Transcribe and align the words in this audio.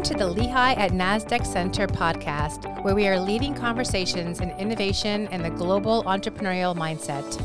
Welcome 0.00 0.18
to 0.18 0.24
the 0.24 0.32
Lehigh 0.32 0.72
at 0.72 0.92
NASDAQ 0.92 1.44
Center 1.44 1.86
podcast, 1.86 2.82
where 2.82 2.94
we 2.94 3.06
are 3.06 3.20
leading 3.20 3.54
conversations 3.54 4.40
in 4.40 4.48
innovation 4.52 5.28
and 5.28 5.44
the 5.44 5.50
global 5.50 6.02
entrepreneurial 6.04 6.74
mindset. 6.74 7.38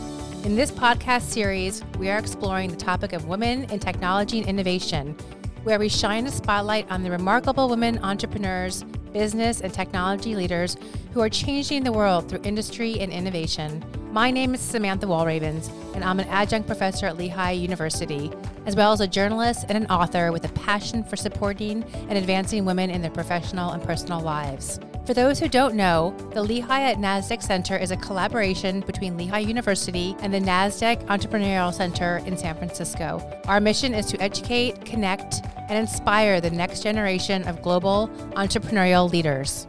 In 0.46 0.56
this 0.56 0.72
podcast 0.72 1.24
series, 1.24 1.84
we 2.00 2.10
are 2.10 2.18
exploring 2.18 2.70
the 2.70 2.78
topic 2.78 3.12
of 3.12 3.26
women 3.26 3.66
in 3.72 3.80
technology 3.80 4.40
and 4.40 4.48
innovation, 4.48 5.18
where 5.64 5.78
we 5.78 5.90
shine 5.90 6.28
a 6.28 6.32
spotlight 6.32 6.90
on 6.90 7.04
the 7.04 7.12
remarkable 7.12 7.68
women 7.68 8.00
entrepreneurs, 8.02 8.84
business, 9.12 9.60
and 9.60 9.74
technology 9.74 10.34
leaders 10.34 10.78
who 11.12 11.20
are 11.20 11.28
changing 11.28 11.84
the 11.84 11.92
world 11.92 12.30
through 12.30 12.40
industry 12.46 12.98
and 13.02 13.12
innovation. 13.12 13.84
My 14.14 14.32
name 14.32 14.54
is 14.54 14.62
Samantha 14.62 15.08
Walravens, 15.08 15.70
and 15.94 16.06
I'm 16.06 16.22
an 16.22 16.28
adjunct 16.30 16.68
professor 16.68 17.06
at 17.06 17.18
Lehigh 17.18 17.52
University, 17.52 18.32
as 18.66 18.76
well 18.76 18.92
as 18.92 19.02
a 19.02 19.08
journalist 19.08 19.66
and 19.70 19.78
an 19.78 19.86
author 19.88 20.32
with 20.32 20.46
a 20.46 20.54
passion 20.54 21.04
for 21.04 21.16
supporting 21.16 21.84
and 22.10 22.18
advancing 22.18 22.66
women 22.66 22.90
in 22.90 23.02
their 23.02 23.12
professional 23.12 23.72
and 23.72 23.84
personal 23.84 24.20
lives. 24.20 24.80
For 25.06 25.14
those 25.14 25.40
who 25.40 25.48
don't 25.48 25.76
know, 25.76 26.16
the 26.34 26.42
Lehigh 26.42 26.90
at 26.90 26.98
NASDAQ 26.98 27.44
Center 27.44 27.78
is 27.78 27.92
a 27.92 27.98
collaboration 27.98 28.80
between 28.80 29.18
Lehigh 29.18 29.40
University 29.40 30.16
and 30.20 30.34
the 30.34 30.40
NASDAQ 30.40 31.06
Entrepreneurial 31.06 31.72
Center 31.72 32.24
in 32.26 32.36
San 32.36 32.56
Francisco. 32.56 33.22
Our 33.46 33.62
mission 33.62 33.94
is 33.94 34.08
to 34.08 34.20
educate, 34.20 34.84
connect, 34.84 35.44
and 35.70 35.78
inspire 35.78 36.42
the 36.42 36.50
next 36.50 36.82
generation 36.82 37.44
of 37.44 37.62
global 37.62 38.08
entrepreneurial 38.36 39.12
leaders. 39.12 39.68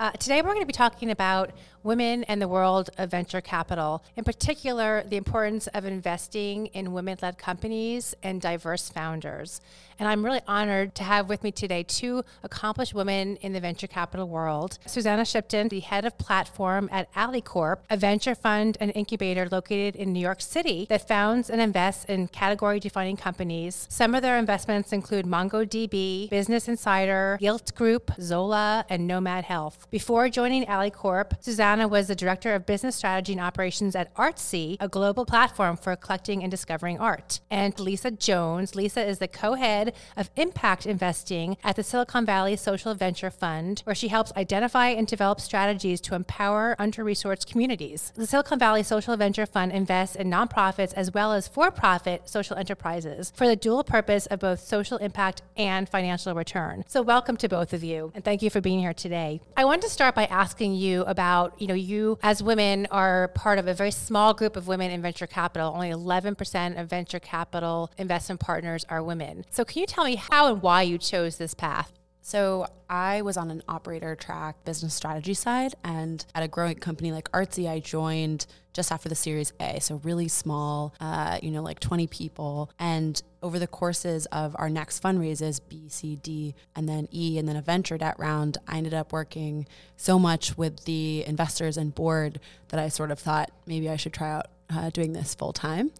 Uh, 0.00 0.10
today, 0.12 0.40
we're 0.40 0.48
going 0.48 0.60
to 0.60 0.66
be 0.66 0.72
talking 0.72 1.10
about 1.10 1.52
women 1.82 2.24
and 2.24 2.40
the 2.40 2.48
world 2.48 2.90
of 2.98 3.10
venture 3.10 3.40
capital, 3.40 4.02
in 4.16 4.24
particular, 4.24 5.02
the 5.08 5.16
importance 5.16 5.66
of 5.68 5.84
investing 5.84 6.66
in 6.66 6.92
women 6.92 7.18
led 7.22 7.38
companies 7.38 8.14
and 8.22 8.40
diverse 8.40 8.88
founders. 8.88 9.60
And 9.98 10.08
I'm 10.08 10.24
really 10.24 10.40
honored 10.48 10.94
to 10.94 11.04
have 11.04 11.28
with 11.28 11.44
me 11.44 11.52
today 11.52 11.82
two 11.82 12.24
accomplished 12.42 12.94
women 12.94 13.36
in 13.36 13.52
the 13.52 13.60
venture 13.60 13.86
capital 13.86 14.26
world 14.26 14.78
Susanna 14.86 15.26
Shipton, 15.26 15.68
the 15.68 15.80
head 15.80 16.06
of 16.06 16.16
platform 16.16 16.88
at 16.90 17.12
AlleyCorp, 17.12 17.80
a 17.90 17.98
venture 17.98 18.34
fund 18.34 18.78
and 18.80 18.90
incubator 18.94 19.46
located 19.50 19.96
in 19.96 20.14
New 20.14 20.20
York 20.20 20.40
City 20.40 20.86
that 20.88 21.06
founds 21.06 21.50
and 21.50 21.60
invests 21.60 22.06
in 22.06 22.28
category 22.28 22.80
defining 22.80 23.18
companies. 23.18 23.86
Some 23.90 24.14
of 24.14 24.22
their 24.22 24.38
investments 24.38 24.90
include 24.92 25.26
MongoDB, 25.26 26.30
Business 26.30 26.66
Insider, 26.66 27.36
Gilt 27.38 27.74
Group, 27.74 28.10
Zola, 28.18 28.86
and 28.88 29.06
Nomad 29.06 29.44
Health. 29.44 29.86
Before 29.90 30.30
joining 30.30 30.64
AlleyCorp, 30.64 31.32
Susanna 31.40 31.69
Susanna 31.70 31.86
was 31.86 32.08
the 32.08 32.16
Director 32.16 32.52
of 32.56 32.66
Business 32.66 32.96
Strategy 32.96 33.30
and 33.30 33.40
Operations 33.40 33.94
at 33.94 34.12
Artsy, 34.16 34.76
a 34.80 34.88
global 34.88 35.24
platform 35.24 35.76
for 35.76 35.94
collecting 35.94 36.42
and 36.42 36.50
discovering 36.50 36.98
art. 36.98 37.38
And 37.48 37.78
Lisa 37.78 38.10
Jones. 38.10 38.74
Lisa 38.74 39.06
is 39.06 39.20
the 39.20 39.28
co 39.28 39.54
head 39.54 39.94
of 40.16 40.30
impact 40.34 40.84
investing 40.84 41.56
at 41.62 41.76
the 41.76 41.84
Silicon 41.84 42.26
Valley 42.26 42.56
Social 42.56 42.92
Venture 42.94 43.30
Fund, 43.30 43.82
where 43.84 43.94
she 43.94 44.08
helps 44.08 44.32
identify 44.36 44.88
and 44.88 45.06
develop 45.06 45.40
strategies 45.40 46.00
to 46.00 46.16
empower 46.16 46.74
under 46.76 47.04
resourced 47.04 47.46
communities. 47.46 48.12
The 48.16 48.26
Silicon 48.26 48.58
Valley 48.58 48.82
Social 48.82 49.16
Venture 49.16 49.46
Fund 49.46 49.70
invests 49.70 50.16
in 50.16 50.28
nonprofits 50.28 50.92
as 50.94 51.14
well 51.14 51.32
as 51.32 51.46
for 51.46 51.70
profit 51.70 52.28
social 52.28 52.56
enterprises 52.56 53.32
for 53.36 53.46
the 53.46 53.54
dual 53.54 53.84
purpose 53.84 54.26
of 54.26 54.40
both 54.40 54.58
social 54.58 54.98
impact 54.98 55.42
and 55.56 55.88
financial 55.88 56.34
return. 56.34 56.82
So, 56.88 57.00
welcome 57.00 57.36
to 57.36 57.48
both 57.48 57.72
of 57.72 57.84
you, 57.84 58.10
and 58.16 58.24
thank 58.24 58.42
you 58.42 58.50
for 58.50 58.60
being 58.60 58.80
here 58.80 58.92
today. 58.92 59.40
I 59.56 59.64
want 59.64 59.82
to 59.82 59.88
start 59.88 60.16
by 60.16 60.24
asking 60.24 60.74
you 60.74 61.02
about 61.02 61.59
you 61.60 61.66
know, 61.66 61.74
you 61.74 62.18
as 62.22 62.42
women 62.42 62.86
are 62.90 63.28
part 63.28 63.58
of 63.58 63.68
a 63.68 63.74
very 63.74 63.90
small 63.90 64.34
group 64.34 64.56
of 64.56 64.66
women 64.66 64.90
in 64.90 65.02
venture 65.02 65.26
capital. 65.26 65.72
Only 65.74 65.90
11% 65.90 66.80
of 66.80 66.88
venture 66.88 67.20
capital 67.20 67.90
investment 67.98 68.40
partners 68.40 68.84
are 68.88 69.02
women. 69.02 69.44
So, 69.50 69.64
can 69.64 69.80
you 69.80 69.86
tell 69.86 70.04
me 70.04 70.16
how 70.16 70.52
and 70.52 70.62
why 70.62 70.82
you 70.82 70.98
chose 70.98 71.36
this 71.36 71.54
path? 71.54 71.99
So 72.22 72.66
I 72.88 73.22
was 73.22 73.36
on 73.36 73.50
an 73.50 73.62
operator 73.68 74.14
track 74.14 74.64
business 74.64 74.94
strategy 74.94 75.34
side, 75.34 75.74
and 75.82 76.24
at 76.34 76.42
a 76.42 76.48
growing 76.48 76.76
company 76.76 77.12
like 77.12 77.30
Artsy, 77.32 77.68
I 77.68 77.80
joined 77.80 78.46
just 78.72 78.92
after 78.92 79.08
the 79.08 79.14
Series 79.14 79.52
A, 79.58 79.80
so 79.80 80.00
really 80.04 80.28
small, 80.28 80.94
uh, 81.00 81.38
you 81.42 81.50
know, 81.50 81.62
like 81.62 81.80
20 81.80 82.06
people. 82.06 82.70
And 82.78 83.20
over 83.42 83.58
the 83.58 83.66
courses 83.66 84.26
of 84.26 84.54
our 84.58 84.68
next 84.68 85.02
fundraisers, 85.02 85.60
B, 85.66 85.88
C, 85.88 86.16
D, 86.16 86.54
and 86.76 86.88
then 86.88 87.08
E, 87.12 87.38
and 87.38 87.48
then 87.48 87.56
a 87.56 87.62
venture 87.62 87.98
debt 87.98 88.16
round, 88.18 88.58
I 88.68 88.76
ended 88.76 88.94
up 88.94 89.12
working 89.12 89.66
so 89.96 90.18
much 90.18 90.56
with 90.56 90.84
the 90.84 91.24
investors 91.26 91.76
and 91.76 91.94
board 91.94 92.38
that 92.68 92.78
I 92.78 92.88
sort 92.88 93.10
of 93.10 93.18
thought 93.18 93.50
maybe 93.66 93.88
I 93.88 93.96
should 93.96 94.12
try 94.12 94.30
out 94.30 94.46
uh, 94.68 94.90
doing 94.90 95.14
this 95.14 95.34
full 95.34 95.52
time. 95.52 95.90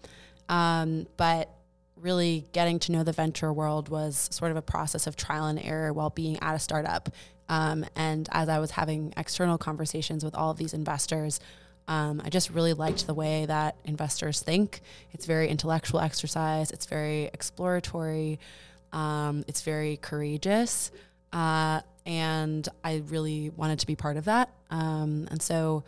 Um, 0.48 1.06
but 1.16 1.48
really 2.00 2.44
getting 2.52 2.78
to 2.80 2.92
know 2.92 3.02
the 3.02 3.12
venture 3.12 3.52
world 3.52 3.88
was 3.88 4.28
sort 4.32 4.50
of 4.50 4.56
a 4.56 4.62
process 4.62 5.06
of 5.06 5.16
trial 5.16 5.46
and 5.46 5.58
error 5.62 5.92
while 5.92 6.10
being 6.10 6.38
at 6.40 6.54
a 6.54 6.58
startup. 6.58 7.10
Um, 7.48 7.84
and 7.96 8.28
as 8.32 8.48
I 8.48 8.58
was 8.58 8.70
having 8.70 9.12
external 9.16 9.58
conversations 9.58 10.24
with 10.24 10.34
all 10.34 10.50
of 10.50 10.56
these 10.56 10.72
investors, 10.72 11.40
um, 11.88 12.22
I 12.24 12.30
just 12.30 12.50
really 12.50 12.72
liked 12.72 13.06
the 13.06 13.14
way 13.14 13.46
that 13.46 13.74
investors 13.84 14.40
think. 14.40 14.80
It's 15.12 15.26
very 15.26 15.48
intellectual 15.48 16.00
exercise. 16.00 16.70
It's 16.70 16.86
very 16.86 17.24
exploratory. 17.24 18.38
Um, 18.92 19.44
it's 19.48 19.62
very 19.62 19.96
courageous, 19.96 20.92
uh, 21.32 21.80
and 22.06 22.68
I 22.82 23.02
really 23.08 23.50
wanted 23.50 23.80
to 23.80 23.86
be 23.86 23.96
part 23.96 24.16
of 24.16 24.24
that. 24.26 24.50
Um, 24.70 25.28
and 25.30 25.40
so 25.42 25.84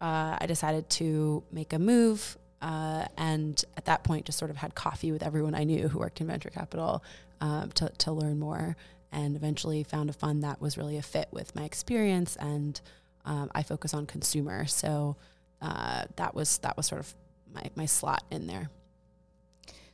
uh, 0.00 0.36
I 0.40 0.46
decided 0.46 0.88
to 0.90 1.42
make 1.52 1.72
a 1.72 1.78
move 1.78 2.38
uh, 2.64 3.04
and 3.18 3.62
at 3.76 3.84
that 3.84 4.04
point, 4.04 4.24
just 4.24 4.38
sort 4.38 4.50
of 4.50 4.56
had 4.56 4.74
coffee 4.74 5.12
with 5.12 5.22
everyone 5.22 5.54
I 5.54 5.64
knew 5.64 5.86
who 5.86 5.98
worked 5.98 6.22
in 6.22 6.26
venture 6.26 6.48
capital 6.48 7.04
um, 7.42 7.70
to, 7.72 7.90
to 7.98 8.12
learn 8.12 8.38
more. 8.38 8.74
And 9.12 9.36
eventually 9.36 9.84
found 9.84 10.08
a 10.08 10.14
fund 10.14 10.42
that 10.42 10.62
was 10.62 10.78
really 10.78 10.96
a 10.96 11.02
fit 11.02 11.28
with 11.30 11.54
my 11.54 11.64
experience. 11.64 12.36
And 12.36 12.80
um, 13.26 13.50
I 13.54 13.62
focus 13.62 13.92
on 13.92 14.06
consumer. 14.06 14.64
So 14.66 15.16
uh, 15.60 16.04
that 16.16 16.34
was 16.34 16.56
that 16.58 16.76
was 16.76 16.86
sort 16.86 17.02
of 17.02 17.14
my, 17.54 17.64
my 17.76 17.86
slot 17.86 18.24
in 18.30 18.46
there. 18.46 18.70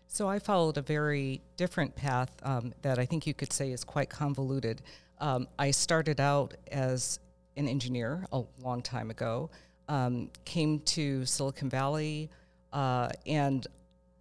So 0.06 0.28
I 0.28 0.38
followed 0.38 0.78
a 0.78 0.82
very 0.82 1.42
different 1.56 1.96
path 1.96 2.30
um, 2.44 2.72
that 2.82 3.00
I 3.00 3.04
think 3.04 3.26
you 3.26 3.34
could 3.34 3.52
say 3.52 3.72
is 3.72 3.82
quite 3.82 4.10
convoluted. 4.10 4.80
Um, 5.18 5.48
I 5.58 5.72
started 5.72 6.20
out 6.20 6.54
as 6.70 7.18
an 7.56 7.68
engineer 7.68 8.26
a 8.32 8.42
long 8.62 8.80
time 8.80 9.10
ago, 9.10 9.50
um, 9.88 10.30
came 10.44 10.78
to 10.80 11.26
Silicon 11.26 11.68
Valley, 11.68 12.30
uh, 12.72 13.08
and 13.26 13.66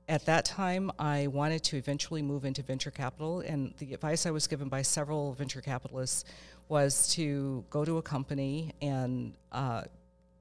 at 0.08 0.26
that 0.26 0.44
time, 0.44 0.92
I 0.98 1.28
wanted 1.28 1.64
to 1.66 1.78
eventually 1.78 2.24
move 2.24 2.44
into 2.44 2.64
venture 2.64 2.90
capital, 2.90 3.42
and 3.42 3.76
the 3.78 3.94
advice 3.94 4.26
I 4.26 4.32
was 4.32 4.48
given 4.48 4.68
by 4.68 4.82
several 4.82 5.34
venture 5.34 5.62
capitalists 5.62 6.26
was 6.68 7.08
to 7.14 7.64
go 7.70 7.86
to 7.86 7.98
a 7.98 8.02
company 8.02 8.74
and 8.82 9.34
uh, 9.52 9.84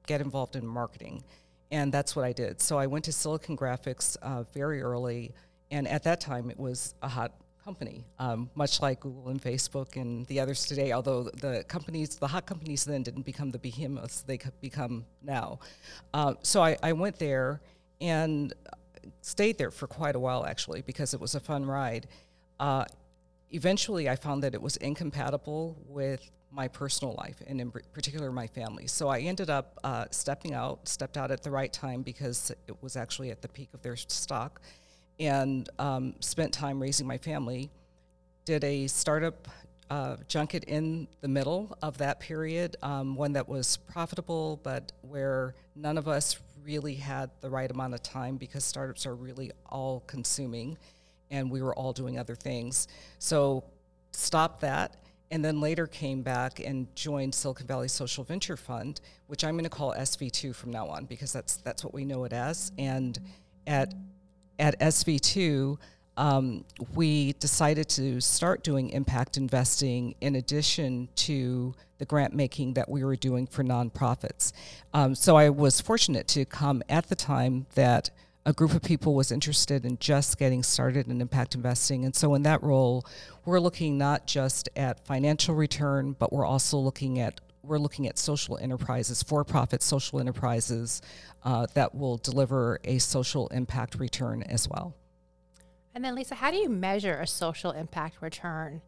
get 0.07 0.21
involved 0.21 0.55
in 0.55 0.65
marketing. 0.65 1.23
And 1.71 1.91
that's 1.91 2.15
what 2.15 2.25
I 2.25 2.33
did. 2.33 2.59
So 2.61 2.79
I 2.79 2.87
went 2.87 3.05
to 3.05 3.11
Silicon 3.11 3.55
Graphics 3.55 4.17
uh, 4.23 4.41
very 4.53 4.81
early, 4.81 5.33
and 5.69 5.87
at 5.87 6.03
that 6.03 6.19
time, 6.19 6.49
it 6.49 6.59
was 6.59 6.95
a 7.03 7.07
hot 7.07 7.33
company, 7.63 8.03
um, 8.17 8.49
much 8.55 8.81
like 8.81 9.01
Google 9.01 9.29
and 9.29 9.39
Facebook 9.39 9.95
and 9.95 10.25
the 10.25 10.39
others 10.39 10.65
today. 10.65 10.93
Although 10.93 11.25
the 11.25 11.63
companies, 11.67 12.15
the 12.15 12.27
hot 12.27 12.47
companies 12.47 12.85
then 12.85 13.03
didn't 13.03 13.21
become 13.21 13.51
the 13.51 13.59
behemoths 13.59 14.21
they 14.21 14.39
become 14.61 15.05
now. 15.21 15.59
Uh, 16.11 16.33
so 16.41 16.63
I, 16.63 16.75
I 16.81 16.93
went 16.93 17.19
there 17.19 17.61
and 18.01 18.53
stayed 19.21 19.57
there 19.57 19.71
for 19.71 19.87
quite 19.87 20.15
a 20.15 20.19
while 20.19 20.45
actually 20.45 20.81
because 20.81 21.13
it 21.13 21.19
was 21.19 21.35
a 21.35 21.39
fun 21.39 21.65
ride. 21.65 22.07
Uh, 22.59 22.85
eventually, 23.51 24.09
I 24.09 24.15
found 24.15 24.43
that 24.43 24.53
it 24.53 24.61
was 24.61 24.77
incompatible 24.77 25.77
with 25.87 26.29
my 26.51 26.67
personal 26.67 27.13
life 27.13 27.41
and 27.45 27.61
in 27.61 27.71
particular 27.71 28.31
my 28.31 28.47
family. 28.47 28.87
So 28.87 29.07
I 29.07 29.19
ended 29.19 29.49
up 29.49 29.79
uh, 29.83 30.05
stepping 30.11 30.53
out, 30.53 30.87
stepped 30.87 31.17
out 31.17 31.31
at 31.31 31.43
the 31.43 31.51
right 31.51 31.71
time 31.71 32.01
because 32.01 32.51
it 32.67 32.75
was 32.81 32.95
actually 32.95 33.29
at 33.29 33.41
the 33.41 33.47
peak 33.47 33.69
of 33.73 33.81
their 33.81 33.95
stock, 33.95 34.61
and 35.19 35.69
um, 35.77 36.15
spent 36.21 36.53
time 36.53 36.81
raising 36.81 37.05
my 37.05 37.17
family. 37.17 37.69
Did 38.45 38.63
a 38.63 38.87
startup 38.87 39.47
uh, 39.91 40.17
junket 40.27 40.63
in 40.65 41.07
the 41.21 41.27
middle 41.27 41.77
of 41.81 41.97
that 41.97 42.19
period, 42.19 42.77
um, 42.81 43.15
one 43.15 43.33
that 43.33 43.47
was 43.47 43.77
profitable, 43.77 44.59
but 44.63 44.91
where 45.01 45.55
none 45.75 45.97
of 45.97 46.07
us 46.07 46.39
really 46.63 46.95
had 46.95 47.29
the 47.41 47.49
right 47.49 47.69
amount 47.69 47.93
of 47.93 48.03
time 48.03 48.37
because 48.37 48.63
startups 48.63 49.05
are 49.05 49.15
really 49.15 49.51
all 49.67 50.01
consuming 50.07 50.77
and 51.31 51.49
we 51.49 51.61
were 51.61 51.75
all 51.75 51.93
doing 51.93 52.17
other 52.17 52.35
things. 52.35 52.87
So 53.19 53.63
stopped 54.11 54.61
that 54.61 54.97
and 55.31 55.45
then 55.45 55.61
later 55.61 55.85
came 55.85 56.21
back 56.21 56.59
and 56.59 56.93
joined 56.95 57.35
Silicon 57.35 57.67
Valley 57.67 57.87
Social 57.87 58.23
Venture 58.23 58.57
Fund, 58.57 58.99
which 59.27 59.43
I'm 59.43 59.53
going 59.53 59.63
to 59.63 59.69
call 59.69 59.93
SV2 59.93 60.55
from 60.55 60.71
now 60.71 60.87
on 60.87 61.05
because 61.05 61.31
that's 61.31 61.57
that's 61.57 61.83
what 61.83 61.93
we 61.93 62.03
know 62.03 62.23
it 62.23 62.33
as. 62.33 62.71
And 62.77 63.19
at 63.67 63.93
at 64.57 64.79
SV2, 64.79 65.77
um, 66.19 66.65
we 66.93 67.31
decided 67.33 67.87
to 67.87 68.19
start 68.19 68.61
doing 68.61 68.89
impact 68.89 69.37
investing 69.37 70.15
in 70.19 70.35
addition 70.35 71.07
to 71.15 71.73
the 71.97 72.03
grant 72.03 72.35
making 72.35 72.73
that 72.73 72.89
we 72.89 73.05
were 73.05 73.15
doing 73.15 73.47
for 73.47 73.63
nonprofits. 73.63 74.51
Um, 74.93 75.15
so 75.15 75.37
I 75.37 75.49
was 75.49 75.79
fortunate 75.79 76.27
to 76.29 76.43
come 76.43 76.83
at 76.89 77.07
the 77.07 77.15
time 77.15 77.67
that 77.75 78.09
a 78.45 78.51
group 78.51 78.73
of 78.73 78.81
people 78.81 79.15
was 79.15 79.31
interested 79.31 79.85
in 79.85 79.97
just 79.97 80.37
getting 80.37 80.61
started 80.61 81.07
in 81.07 81.21
impact 81.21 81.55
investing. 81.55 82.03
And 82.03 82.13
so, 82.13 82.33
in 82.35 82.43
that 82.43 82.63
role, 82.63 83.05
we're 83.45 83.59
looking 83.59 83.97
not 83.97 84.27
just 84.27 84.67
at 84.75 85.05
financial 85.05 85.55
return, 85.55 86.15
but 86.17 86.33
we're 86.33 86.45
also 86.45 86.77
looking 86.77 87.19
at 87.19 87.39
we're 87.63 87.77
looking 87.77 88.07
at 88.07 88.17
social 88.17 88.57
enterprises, 88.57 89.21
for-profit 89.21 89.83
social 89.83 90.19
enterprises 90.19 91.01
uh, 91.43 91.67
that 91.75 91.93
will 91.93 92.17
deliver 92.17 92.79
a 92.83 92.97
social 92.97 93.47
impact 93.49 93.95
return 93.95 94.41
as 94.43 94.67
well. 94.67 94.95
And 95.99 96.05
then, 96.05 96.15
Lisa, 96.15 96.33
how 96.33 96.49
do 96.49 96.55
you 96.55 96.69
measure 96.69 97.15
a 97.15 97.27
social 97.27 97.71
impact 97.71 98.21
return? 98.21 98.81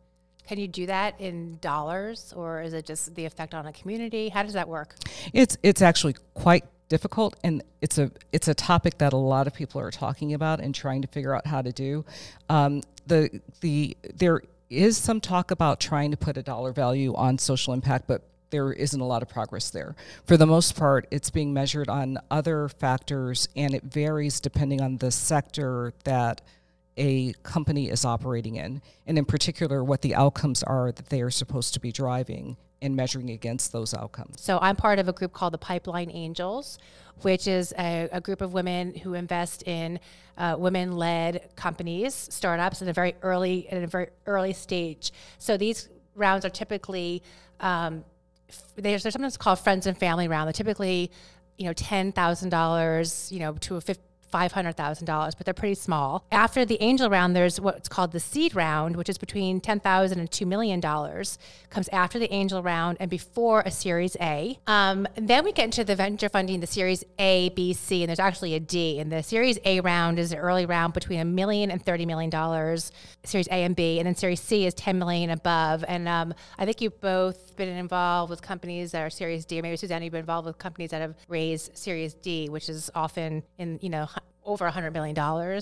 Can 0.47 0.57
you 0.57 0.67
do 0.69 0.85
that 0.85 1.19
in 1.19 1.57
dollars, 1.59 2.33
or 2.37 2.61
is 2.61 2.71
it 2.71 2.85
just 2.85 3.15
the 3.15 3.25
effect 3.25 3.53
on 3.53 3.65
a 3.65 3.73
community? 3.73 4.29
How 4.29 4.43
does 4.43 4.53
that 4.53 4.69
work? 4.69 4.95
It's 5.33 5.57
it's 5.61 5.81
actually 5.81 6.15
quite 6.35 6.63
difficult, 6.87 7.35
and 7.43 7.63
it's 7.81 7.97
a 7.97 8.11
it's 8.31 8.47
a 8.47 8.53
topic 8.53 8.97
that 8.99 9.11
a 9.11 9.17
lot 9.17 9.45
of 9.45 9.53
people 9.53 9.81
are 9.81 9.91
talking 9.91 10.33
about 10.33 10.61
and 10.61 10.73
trying 10.73 11.01
to 11.01 11.09
figure 11.09 11.35
out 11.35 11.45
how 11.45 11.61
to 11.61 11.73
do. 11.73 12.05
Um, 12.47 12.81
the 13.07 13.41
the 13.59 13.97
there 14.15 14.41
is 14.69 14.95
some 14.97 15.19
talk 15.19 15.51
about 15.51 15.81
trying 15.81 16.11
to 16.11 16.17
put 16.17 16.37
a 16.37 16.41
dollar 16.41 16.71
value 16.71 17.13
on 17.15 17.37
social 17.37 17.73
impact, 17.73 18.07
but 18.07 18.21
there 18.51 18.71
isn't 18.71 19.01
a 19.01 19.05
lot 19.05 19.21
of 19.21 19.27
progress 19.27 19.69
there. 19.69 19.97
For 20.23 20.37
the 20.37 20.47
most 20.47 20.77
part, 20.77 21.07
it's 21.11 21.29
being 21.29 21.53
measured 21.53 21.89
on 21.89 22.19
other 22.31 22.69
factors, 22.69 23.49
and 23.53 23.75
it 23.75 23.83
varies 23.83 24.39
depending 24.39 24.79
on 24.79 24.95
the 24.95 25.11
sector 25.11 25.91
that 26.05 26.39
a 26.97 27.33
company 27.43 27.89
is 27.89 28.05
operating 28.05 28.55
in, 28.55 28.81
and 29.07 29.17
in 29.17 29.25
particular, 29.25 29.83
what 29.83 30.01
the 30.01 30.15
outcomes 30.15 30.63
are 30.63 30.91
that 30.91 31.09
they 31.09 31.21
are 31.21 31.31
supposed 31.31 31.73
to 31.73 31.79
be 31.79 31.91
driving 31.91 32.57
and 32.81 32.95
measuring 32.95 33.29
against 33.29 33.71
those 33.71 33.93
outcomes. 33.93 34.41
So, 34.41 34.59
I'm 34.61 34.75
part 34.75 34.99
of 34.99 35.07
a 35.07 35.13
group 35.13 35.33
called 35.33 35.53
the 35.53 35.57
Pipeline 35.57 36.11
Angels, 36.11 36.79
which 37.21 37.47
is 37.47 37.73
a, 37.77 38.09
a 38.11 38.19
group 38.19 38.41
of 38.41 38.53
women 38.53 38.93
who 38.95 39.13
invest 39.13 39.63
in 39.67 39.99
uh, 40.37 40.55
women-led 40.57 41.49
companies, 41.55 42.13
startups, 42.13 42.81
in 42.81 42.89
a 42.89 42.93
very 42.93 43.15
early 43.21 43.67
in 43.69 43.83
a 43.83 43.87
very 43.87 44.09
early 44.25 44.53
stage. 44.53 45.11
So 45.37 45.57
these 45.57 45.89
rounds 46.15 46.45
are 46.45 46.49
typically 46.49 47.21
um, 47.59 48.03
there's, 48.75 49.03
there's 49.03 49.13
something 49.13 49.31
called 49.39 49.59
friends 49.59 49.87
and 49.87 49.97
family 49.97 50.27
round. 50.27 50.47
They're 50.47 50.53
typically 50.53 51.11
you 51.57 51.65
know 51.65 51.73
ten 51.73 52.11
thousand 52.11 52.49
dollars, 52.49 53.31
you 53.31 53.39
know, 53.39 53.53
to 53.53 53.75
a 53.75 53.81
fifty 53.81 54.03
$500,000, 54.31 55.33
but 55.37 55.45
they're 55.45 55.53
pretty 55.53 55.75
small. 55.75 56.25
After 56.31 56.65
the 56.65 56.81
angel 56.81 57.09
round, 57.09 57.35
there's 57.35 57.59
what's 57.59 57.89
called 57.89 58.11
the 58.11 58.19
seed 58.19 58.55
round, 58.55 58.95
which 58.95 59.09
is 59.09 59.17
between 59.17 59.61
$10,000 59.61 60.11
and 60.11 60.29
$2 60.29 60.47
million, 60.47 60.81
comes 60.81 61.89
after 61.89 62.19
the 62.19 62.31
angel 62.33 62.63
round 62.63 62.97
and 62.99 63.09
before 63.09 63.61
a 63.65 63.71
Series 63.71 64.15
A. 64.21 64.59
Um, 64.67 65.07
then 65.15 65.43
we 65.43 65.51
get 65.51 65.65
into 65.65 65.83
the 65.83 65.95
venture 65.95 66.29
funding, 66.29 66.59
the 66.59 66.67
Series 66.67 67.03
A, 67.19 67.49
B, 67.49 67.73
C, 67.73 68.03
and 68.03 68.09
there's 68.09 68.19
actually 68.19 68.53
a 68.55 68.59
D. 68.59 68.99
And 68.99 69.11
the 69.11 69.23
Series 69.23 69.57
A 69.65 69.79
round 69.81 70.19
is 70.19 70.31
an 70.31 70.39
early 70.39 70.65
round 70.65 70.93
between 70.93 71.19
a 71.19 71.25
million 71.25 71.71
and 71.71 71.83
$30 71.83 72.05
million, 72.05 72.31
Series 73.23 73.47
A 73.47 73.63
and 73.63 73.75
B. 73.75 73.99
And 73.99 74.07
then 74.07 74.15
Series 74.15 74.41
C 74.41 74.65
is 74.65 74.73
10 74.73 74.97
million 74.97 75.29
above. 75.29 75.83
And 75.87 76.07
um, 76.07 76.33
I 76.57 76.65
think 76.65 76.81
you've 76.81 76.99
both 77.01 77.55
been 77.55 77.69
involved 77.69 78.29
with 78.29 78.41
companies 78.41 78.91
that 78.91 79.01
are 79.01 79.09
Series 79.09 79.45
D, 79.45 79.61
maybe 79.61 79.77
Suzanne, 79.77 80.03
you've 80.03 80.11
been 80.11 80.19
involved 80.19 80.47
with 80.47 80.57
companies 80.57 80.91
that 80.91 81.01
have 81.01 81.15
raised 81.27 81.77
Series 81.77 82.13
D, 82.13 82.49
which 82.49 82.69
is 82.69 82.89
often 82.95 83.43
in, 83.57 83.79
you 83.81 83.89
know, 83.89 84.07
over 84.43 84.67
$100 84.69 84.91
million. 84.93 85.15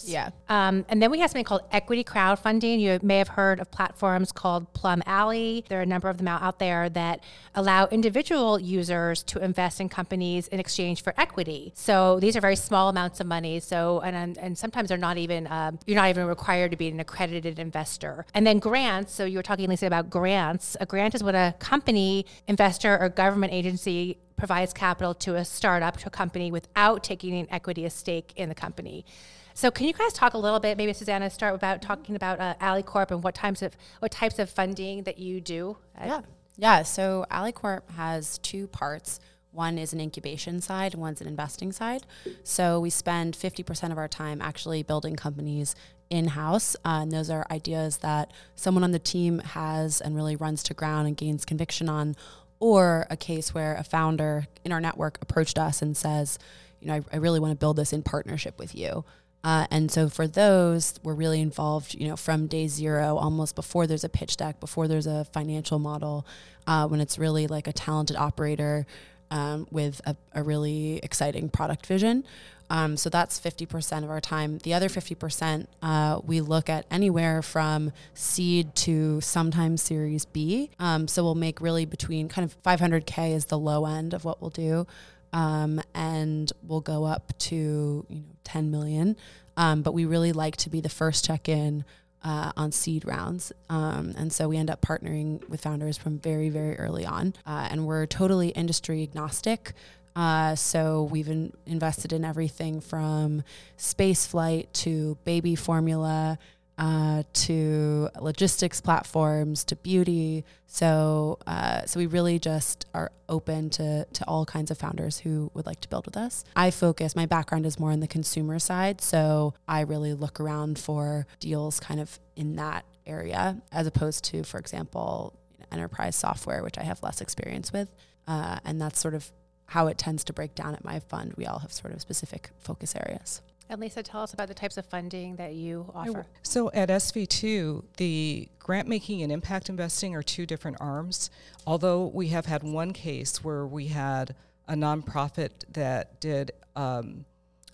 Yeah. 0.06 0.30
Um, 0.48 0.86
and 0.88 1.02
then 1.02 1.12
we 1.12 1.20
have 1.20 1.30
something 1.30 1.44
called 1.44 1.64
equity 1.72 2.04
crowdfunding. 2.04 2.80
You 2.80 2.98
may 3.02 3.18
have 3.18 3.28
heard 3.28 3.60
of 3.60 3.70
platforms 3.72 4.32
called 4.32 4.74
Plum 4.74 5.04
Alley. 5.06 5.66
There 5.68 5.80
are 5.80 5.84
a 5.84 5.86
number 5.86 6.10
of 6.10 6.18
them 6.18 6.28
out, 6.28 6.60
there 6.60 6.90
that 6.90 7.24
allow 7.56 7.86
individual 7.88 8.60
users 8.60 9.24
to 9.24 9.40
invest 9.40 9.80
in 9.80 9.88
companies 9.88 10.48
in 10.48 10.60
exchange 10.60 11.04
for 11.04 11.14
equity. 11.18 11.72
So 11.76 12.20
these 12.20 12.36
are 12.36 12.42
very 12.42 12.56
small 12.56 12.90
amounts 12.90 13.20
of 13.20 13.28
money. 13.28 13.60
So, 13.60 14.02
and, 14.02 14.38
and 14.38 14.58
sometimes 14.58 14.90
they're 14.90 14.98
not 14.98 15.18
even, 15.18 15.48
um, 15.48 15.80
you're 15.86 15.96
not 15.96 16.10
even 16.10 16.26
required 16.26 16.72
to 16.72 16.78
be 16.78 16.88
an 16.88 17.00
accredited 17.00 17.60
investor. 17.60 18.26
And 18.34 18.48
then 18.48 18.60
grants. 18.60 19.14
So 19.14 19.26
you 19.26 19.38
were 19.38 19.44
talking, 19.44 19.70
Lisa, 19.70 19.86
about 19.86 20.10
grants. 20.10 20.76
A 20.80 20.86
grant 20.86 21.16
is 21.16 21.24
what 21.24 21.36
a 21.36 21.56
company, 21.60 22.26
investor, 22.48 22.98
or 23.00 23.10
government 23.10 23.54
agency 23.54 24.18
provides 24.40 24.74
capital 24.74 25.14
to 25.14 25.36
a 25.36 25.46
startup, 25.46 25.98
to 25.98 26.08
a 26.08 26.10
company 26.10 26.52
without 26.52 27.04
taking 27.04 27.36
an 27.36 27.48
equity 27.52 27.86
a 27.86 27.90
stake 27.90 28.34
in 28.36 28.50
the 28.50 28.56
company. 28.56 29.06
So 29.54 29.70
can 29.70 29.88
you 29.88 29.94
guys 29.94 30.14
talk 30.14 30.34
a 30.34 30.38
little 30.38 30.60
bit, 30.60 30.78
maybe 30.78 30.94
Susanna, 30.94 31.30
start 31.30 31.54
about 31.54 31.82
talking 31.82 32.16
about 32.16 32.40
uh, 32.40 32.56
AlleyCorp 32.62 33.12
and 33.12 33.22
what 33.22 33.36
types 33.36 33.62
of 33.62 33.76
what 34.00 34.12
types 34.12 34.40
of 34.40 34.50
funding 34.50 35.04
that 35.04 35.20
you 35.20 35.42
do? 35.42 35.78
Yeah, 36.00 36.22
yeah. 36.58 36.84
So 36.84 37.26
AlleyCorp 37.30 37.90
has 37.92 38.38
two 38.38 38.68
parts. 38.68 39.20
One 39.52 39.78
is 39.78 39.94
an 39.94 40.00
incubation 40.00 40.62
side, 40.62 40.94
one's 40.94 41.22
an 41.22 41.28
investing 41.28 41.72
side. 41.72 42.04
So 42.44 42.80
we 42.80 42.90
spend 42.92 43.36
50% 43.36 43.92
of 43.92 43.98
our 43.98 44.08
time 44.08 44.42
actually 44.42 44.84
building 44.84 45.16
companies 45.16 45.76
in 46.10 46.28
house. 46.28 46.76
Uh, 46.86 47.00
and 47.02 47.12
those 47.12 47.30
are 47.30 47.46
ideas 47.50 47.98
that 47.98 48.32
someone 48.56 48.84
on 48.84 48.92
the 48.92 49.00
team 49.00 49.40
has 49.40 50.02
and 50.02 50.16
really 50.16 50.36
runs 50.36 50.64
to 50.64 50.74
ground 50.74 51.08
and 51.08 51.18
gains 51.18 51.46
conviction 51.46 51.90
on, 51.90 52.16
or 52.60 53.08
a 53.10 53.18
case 53.18 53.54
where 53.54 53.76
a 53.76 53.84
founder 53.84 54.48
in 54.66 54.72
our 54.72 54.82
network 54.82 55.18
approached 55.22 55.58
us 55.58 55.82
and 55.82 55.96
says, 55.96 56.38
you 56.80 56.88
know, 56.88 56.96
I, 56.96 57.02
I 57.14 57.18
really 57.18 57.40
want 57.40 57.52
to 57.52 57.58
build 57.58 57.78
this 57.78 57.94
in 57.94 58.04
partnership 58.04 58.60
with 58.60 58.76
you. 58.76 59.06
Uh, 59.44 59.66
and 59.72 59.90
so 59.90 60.10
for 60.10 60.28
those, 60.28 61.00
we're 61.02 61.14
really 61.14 61.40
involved, 61.40 61.94
you 61.96 62.08
know, 62.08 62.18
from 62.18 62.48
day 62.48 62.68
zero, 62.68 63.18
almost 63.18 63.56
before 63.56 63.88
there's 63.88 64.04
a 64.04 64.10
pitch 64.10 64.36
deck, 64.36 64.60
before 64.60 64.88
there's 64.88 65.08
a 65.08 65.24
financial 65.26 65.80
model, 65.80 66.28
uh, 66.68 66.88
when 66.88 67.00
it's 67.00 67.18
really 67.18 67.48
like 67.48 67.68
a 67.68 67.74
talented 67.74 68.18
operator 68.18 68.86
um, 69.32 69.66
with 69.72 70.02
a, 70.06 70.16
a 70.34 70.44
really 70.44 70.98
exciting 71.04 71.50
product 71.50 71.86
vision. 71.86 72.26
Um, 72.70 72.98
so 72.98 73.10
that's 73.10 73.40
50% 73.40 74.04
of 74.04 74.10
our 74.10 74.22
time. 74.22 74.60
The 74.60 74.74
other 74.74 74.90
50%, 74.90 75.68
uh, 75.82 76.20
we 76.24 76.42
look 76.42 76.70
at 76.70 76.86
anywhere 76.92 77.42
from 77.42 77.92
seed 78.14 78.76
to 78.78 79.22
sometimes 79.22 79.82
Series 79.82 80.26
B. 80.26 80.70
Um, 80.80 81.08
so 81.08 81.24
we'll 81.24 81.36
make 81.36 81.62
really 81.62 81.86
between 81.86 82.30
kind 82.30 82.46
of 82.46 82.62
500K 82.64 83.34
is 83.34 83.46
the 83.46 83.58
low 83.58 83.86
end 83.86 84.14
of 84.14 84.24
what 84.26 84.42
we'll 84.42 84.52
do. 84.52 84.86
Um, 85.34 85.82
and 85.94 86.52
we'll 86.64 86.82
go 86.82 87.06
up 87.06 87.38
to 87.38 88.06
you 88.08 88.16
know 88.16 88.36
10 88.44 88.72
million. 88.72 89.16
Um, 89.58 89.82
but 89.82 89.94
we 89.94 90.06
really 90.06 90.32
like 90.32 90.56
to 90.58 90.70
be 90.70 90.80
the 90.82 90.90
first 90.90 91.26
check 91.26 91.50
in 91.50 91.84
uh, 92.24 92.52
on 92.58 92.72
seed 92.72 93.06
rounds. 93.06 93.52
Um, 93.70 94.14
and 94.18 94.32
so 94.32 94.50
we 94.50 94.58
end 94.58 94.70
up 94.70 94.82
partnering 94.82 95.48
with 95.50 95.62
founders 95.62 95.98
from 95.98 96.20
very, 96.20 96.50
very 96.50 96.78
early 96.78 97.06
on. 97.06 97.34
Uh, 97.46 97.68
and 97.70 97.86
we're 97.86 98.06
totally 98.06 98.50
industry 98.50 99.04
agnostic. 99.04 99.74
Uh, 100.20 100.54
so 100.54 101.04
we've 101.04 101.30
in, 101.30 101.54
invested 101.66 102.12
in 102.12 102.26
everything 102.26 102.82
from 102.82 103.42
space 103.78 104.26
flight 104.26 104.68
to 104.74 105.18
baby 105.24 105.56
formula 105.56 106.38
uh, 106.78 107.24
to 107.32 108.10
logistics 108.20 108.82
platforms 108.82 109.64
to 109.64 109.78
beauty. 109.78 110.44
So 110.68 111.38
uh, 111.48 111.86
so 111.86 112.02
we 112.02 112.06
really 112.06 112.38
just 112.38 112.86
are 112.94 113.14
open 113.30 113.70
to 113.72 114.04
to 114.12 114.26
all 114.28 114.46
kinds 114.46 114.72
of 114.72 114.78
founders 114.78 115.20
who 115.20 115.52
would 115.54 115.66
like 115.66 115.80
to 115.82 115.88
build 115.88 116.06
with 116.06 116.18
us. 116.18 116.44
I 116.54 116.72
focus. 116.72 117.16
My 117.16 117.26
background 117.26 117.66
is 117.66 117.80
more 117.80 117.92
on 117.92 118.02
the 118.02 118.08
consumer 118.08 118.60
side, 118.60 119.00
so 119.00 119.54
I 119.70 119.82
really 119.82 120.14
look 120.14 120.42
around 120.42 120.80
for 120.80 121.28
deals 121.40 121.80
kind 121.80 122.02
of 122.02 122.20
in 122.36 122.58
that 122.58 122.84
area 123.08 123.62
as 123.72 123.88
opposed 123.88 124.26
to, 124.26 124.44
for 124.44 124.60
example, 124.60 125.40
enterprise 125.72 126.18
software, 126.18 126.62
which 126.62 126.78
I 126.78 126.84
have 126.84 127.02
less 127.02 127.22
experience 127.22 127.72
with. 127.72 127.90
Uh, 128.28 128.60
and 128.66 128.82
that's 128.82 129.00
sort 129.00 129.16
of 129.16 129.32
how 129.70 129.88
it 129.88 129.98
tends 129.98 130.24
to 130.26 130.34
break 130.34 130.56
down 130.56 130.74
at 130.74 130.84
my 130.84 131.00
fund. 131.00 131.34
We 131.38 131.46
all 131.46 131.60
have 131.60 131.72
sort 131.72 131.94
of 131.94 132.02
specific 132.02 132.50
focus 132.60 132.96
areas. 132.96 133.42
And 133.70 133.80
Lisa, 133.80 134.02
tell 134.02 134.24
us 134.24 134.34
about 134.34 134.48
the 134.48 134.56
types 134.56 134.78
of 134.78 134.86
funding 134.88 135.36
that 135.36 135.54
you 135.54 135.92
offer. 135.94 136.26
So 136.42 136.72
at 136.74 136.90
SV2, 136.90 137.84
the 137.98 138.50
grant 138.58 138.88
making 138.88 139.22
and 139.22 139.32
impact 139.32 139.70
investing 139.70 140.16
are 140.16 140.24
two 140.24 140.48
different 140.48 140.78
arms. 140.80 141.30
Although 141.68 142.08
we 142.08 142.30
have 142.30 142.48
had 142.48 142.64
one 142.64 142.94
case 142.94 143.44
where 143.44 143.68
we 143.68 143.88
had 143.88 144.36
a 144.68 144.74
nonprofit 144.74 145.52
that 145.74 146.20
did 146.20 146.52
um, 146.76 147.26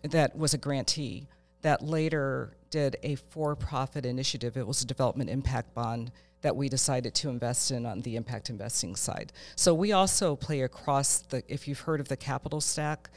that 0.04 0.38
was 0.38 0.54
a 0.54 0.58
grantee 0.58 1.28
that 1.62 1.82
later 1.82 2.58
did 2.70 2.98
a 3.02 3.16
for-profit 3.16 4.06
initiative. 4.06 4.58
It 4.58 4.68
was 4.68 4.82
a 4.82 4.86
development 4.86 5.30
impact 5.30 5.74
bond 5.74 6.12
that 6.46 6.56
we 6.56 6.70
decided 6.70 7.16
to 7.16 7.28
invest 7.30 7.72
in 7.72 7.88
on 7.88 8.02
the 8.02 8.16
impact 8.16 8.52
investing 8.52 8.96
side. 8.96 9.34
So 9.56 9.74
we 9.74 9.94
also 9.94 10.36
play 10.36 10.62
across 10.62 11.22
the, 11.22 11.42
if 11.48 11.68
you've 11.68 11.80
heard 11.80 12.00
of 12.00 12.08
the 12.08 12.16
capital 12.16 12.62
stack, 12.62 13.10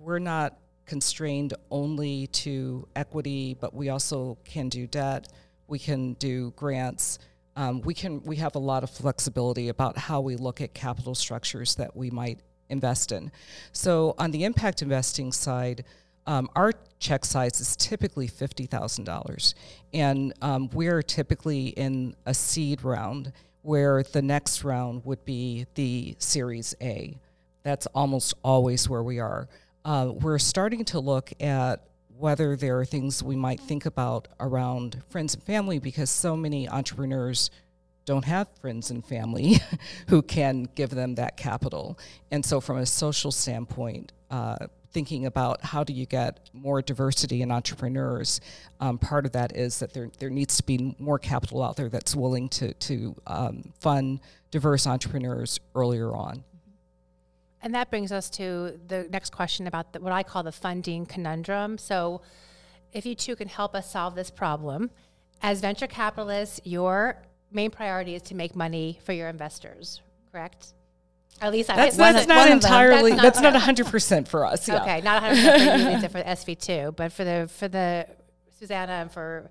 we're 0.00 0.18
not 0.18 0.58
constrained 0.84 1.54
only 1.70 2.26
to 2.26 2.88
equity, 2.96 3.56
but 3.60 3.72
we 3.72 3.90
also 3.90 4.36
can 4.44 4.68
do 4.68 4.88
debt, 4.88 5.28
we 5.68 5.78
can 5.78 6.14
do 6.14 6.52
grants. 6.56 7.20
Um, 7.54 7.82
we 7.82 7.94
can 7.94 8.20
we 8.24 8.34
have 8.36 8.56
a 8.56 8.64
lot 8.72 8.82
of 8.82 8.90
flexibility 8.90 9.68
about 9.68 9.96
how 9.96 10.20
we 10.20 10.34
look 10.34 10.60
at 10.60 10.74
capital 10.74 11.14
structures 11.14 11.76
that 11.76 11.94
we 11.94 12.10
might 12.10 12.40
invest 12.68 13.12
in. 13.12 13.30
So 13.70 14.16
on 14.18 14.32
the 14.32 14.42
impact 14.42 14.82
investing 14.82 15.30
side, 15.30 15.84
um, 16.26 16.48
our 16.56 16.72
check 17.02 17.24
size 17.24 17.60
is 17.60 17.76
typically 17.76 18.28
$50,000. 18.28 19.54
And 19.92 20.32
um, 20.40 20.70
we're 20.72 21.02
typically 21.02 21.68
in 21.68 22.14
a 22.24 22.32
seed 22.32 22.84
round 22.84 23.32
where 23.62 24.02
the 24.02 24.22
next 24.22 24.64
round 24.64 25.04
would 25.04 25.24
be 25.24 25.66
the 25.74 26.16
Series 26.18 26.74
A. 26.80 27.18
That's 27.64 27.86
almost 27.88 28.34
always 28.42 28.88
where 28.88 29.02
we 29.02 29.18
are. 29.18 29.48
Uh, 29.84 30.12
we're 30.12 30.38
starting 30.38 30.84
to 30.86 31.00
look 31.00 31.32
at 31.40 31.84
whether 32.16 32.54
there 32.54 32.78
are 32.78 32.84
things 32.84 33.22
we 33.22 33.34
might 33.34 33.58
think 33.58 33.84
about 33.84 34.28
around 34.38 35.02
friends 35.10 35.34
and 35.34 35.42
family 35.42 35.80
because 35.80 36.08
so 36.08 36.36
many 36.36 36.68
entrepreneurs 36.68 37.50
don't 38.04 38.24
have 38.24 38.48
friends 38.60 38.90
and 38.90 39.04
family 39.04 39.58
who 40.08 40.22
can 40.22 40.68
give 40.74 40.90
them 40.90 41.16
that 41.16 41.36
capital. 41.36 41.98
And 42.30 42.44
so, 42.44 42.60
from 42.60 42.78
a 42.78 42.86
social 42.86 43.32
standpoint, 43.32 44.12
uh, 44.30 44.66
thinking 44.92 45.26
about 45.26 45.64
how 45.64 45.84
do 45.84 45.92
you 45.92 46.06
get 46.06 46.50
more 46.52 46.82
diversity 46.82 47.42
in 47.42 47.50
entrepreneurs, 47.50 48.40
um, 48.80 48.98
part 48.98 49.26
of 49.26 49.32
that 49.32 49.56
is 49.56 49.78
that 49.78 49.92
there, 49.94 50.10
there 50.18 50.30
needs 50.30 50.56
to 50.58 50.62
be 50.62 50.94
more 50.98 51.18
capital 51.18 51.62
out 51.62 51.76
there 51.76 51.88
that's 51.88 52.14
willing 52.14 52.48
to, 52.50 52.74
to 52.74 53.14
um, 53.26 53.72
fund 53.80 54.20
diverse 54.50 54.86
entrepreneurs 54.86 55.60
earlier 55.74 56.14
on. 56.14 56.44
And 57.62 57.74
that 57.74 57.90
brings 57.90 58.10
us 58.10 58.28
to 58.30 58.78
the 58.88 59.08
next 59.10 59.30
question 59.30 59.66
about 59.66 59.92
the, 59.92 60.00
what 60.00 60.12
I 60.12 60.22
call 60.22 60.42
the 60.42 60.52
funding 60.52 61.06
conundrum. 61.06 61.78
So, 61.78 62.22
if 62.92 63.06
you 63.06 63.14
two 63.14 63.36
can 63.36 63.48
help 63.48 63.74
us 63.74 63.90
solve 63.90 64.14
this 64.14 64.30
problem, 64.30 64.90
as 65.40 65.60
venture 65.60 65.86
capitalists, 65.86 66.60
your 66.64 67.22
main 67.50 67.70
priority 67.70 68.14
is 68.14 68.22
to 68.22 68.34
make 68.34 68.54
money 68.54 68.98
for 69.04 69.12
your 69.12 69.28
investors, 69.28 70.02
correct? 70.30 70.74
At 71.40 71.50
least 71.52 71.70
I 71.70 71.76
that's, 71.76 71.96
that's 71.96 72.28
not 72.28 72.48
entirely. 72.48 73.12
That's 73.12 73.40
not 73.40 73.54
hundred 73.56 73.86
percent 73.86 74.28
for 74.28 74.46
us. 74.46 74.68
Yeah. 74.68 74.82
Okay, 74.82 75.00
not 75.00 75.22
hundred 75.22 75.94
percent 75.94 76.12
for 76.12 76.22
SV 76.22 76.58
two, 76.60 76.92
but 76.96 77.12
for 77.12 77.24
the 77.24 77.48
for 77.52 77.68
the 77.68 78.06
Susanna 78.58 78.92
and 78.92 79.10
for 79.10 79.50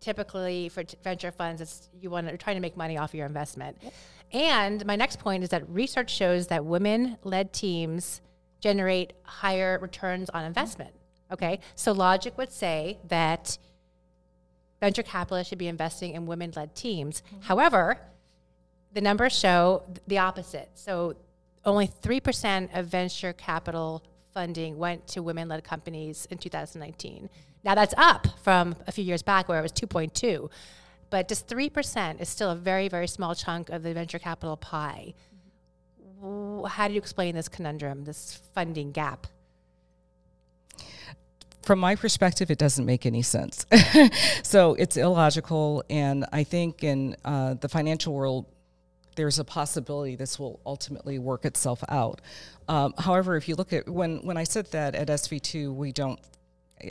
typically 0.00 0.68
for 0.68 0.84
t- 0.84 0.96
venture 1.02 1.32
funds, 1.32 1.60
it's 1.60 1.88
you 2.00 2.10
want 2.10 2.28
to 2.28 2.36
trying 2.36 2.56
to 2.56 2.60
make 2.60 2.76
money 2.76 2.96
off 2.96 3.14
your 3.14 3.26
investment. 3.26 3.76
Yep. 3.80 3.92
And 4.32 4.86
my 4.86 4.96
next 4.96 5.18
point 5.18 5.42
is 5.42 5.50
that 5.50 5.68
research 5.68 6.10
shows 6.10 6.46
that 6.46 6.64
women-led 6.64 7.52
teams 7.52 8.22
generate 8.60 9.12
higher 9.24 9.78
returns 9.80 10.30
on 10.30 10.44
investment. 10.44 10.92
Okay, 11.30 11.60
so 11.74 11.92
logic 11.92 12.36
would 12.38 12.52
say 12.52 12.98
that 13.08 13.58
venture 14.80 15.02
capitalists 15.02 15.48
should 15.48 15.58
be 15.58 15.68
investing 15.68 16.12
in 16.12 16.26
women 16.26 16.52
led 16.54 16.74
teams. 16.74 17.22
Mm-hmm. 17.22 17.42
However, 17.42 17.98
the 18.92 19.00
numbers 19.00 19.38
show 19.38 19.82
the 20.06 20.18
opposite. 20.18 20.70
So 20.74 21.16
only 21.64 21.88
3% 21.88 22.76
of 22.76 22.86
venture 22.86 23.32
capital 23.32 24.02
funding 24.32 24.78
went 24.78 25.06
to 25.08 25.22
women 25.22 25.48
led 25.48 25.64
companies 25.64 26.26
in 26.30 26.38
2019. 26.38 27.28
Now 27.64 27.74
that's 27.74 27.94
up 27.96 28.26
from 28.42 28.74
a 28.86 28.92
few 28.92 29.04
years 29.04 29.22
back 29.22 29.48
where 29.48 29.58
it 29.58 29.62
was 29.62 29.72
2.2. 29.72 30.50
But 31.10 31.28
just 31.28 31.46
3% 31.46 32.20
is 32.20 32.28
still 32.28 32.50
a 32.50 32.56
very, 32.56 32.88
very 32.88 33.06
small 33.06 33.34
chunk 33.34 33.68
of 33.68 33.82
the 33.82 33.92
venture 33.92 34.18
capital 34.18 34.56
pie. 34.56 35.14
Mm-hmm. 36.24 36.66
How 36.66 36.88
do 36.88 36.94
you 36.94 36.98
explain 36.98 37.34
this 37.34 37.48
conundrum, 37.48 38.04
this 38.04 38.40
funding 38.54 38.92
gap? 38.92 39.26
from 41.62 41.78
my 41.78 41.94
perspective, 41.94 42.50
it 42.50 42.58
doesn't 42.58 42.84
make 42.84 43.06
any 43.06 43.22
sense. 43.22 43.66
so 44.42 44.74
it's 44.74 44.96
illogical. 44.96 45.84
And 45.88 46.26
I 46.32 46.44
think 46.44 46.82
in 46.82 47.16
uh, 47.24 47.54
the 47.54 47.68
financial 47.68 48.14
world, 48.14 48.46
there's 49.14 49.38
a 49.38 49.44
possibility 49.44 50.16
this 50.16 50.38
will 50.38 50.60
ultimately 50.64 51.18
work 51.18 51.44
itself 51.44 51.82
out. 51.88 52.20
Um, 52.68 52.94
however, 52.98 53.36
if 53.36 53.48
you 53.48 53.54
look 53.54 53.72
at 53.72 53.88
when 53.88 54.18
when 54.24 54.36
I 54.36 54.44
said 54.44 54.70
that 54.72 54.94
at 54.94 55.08
SV2, 55.08 55.74
we 55.74 55.92
don't. 55.92 56.18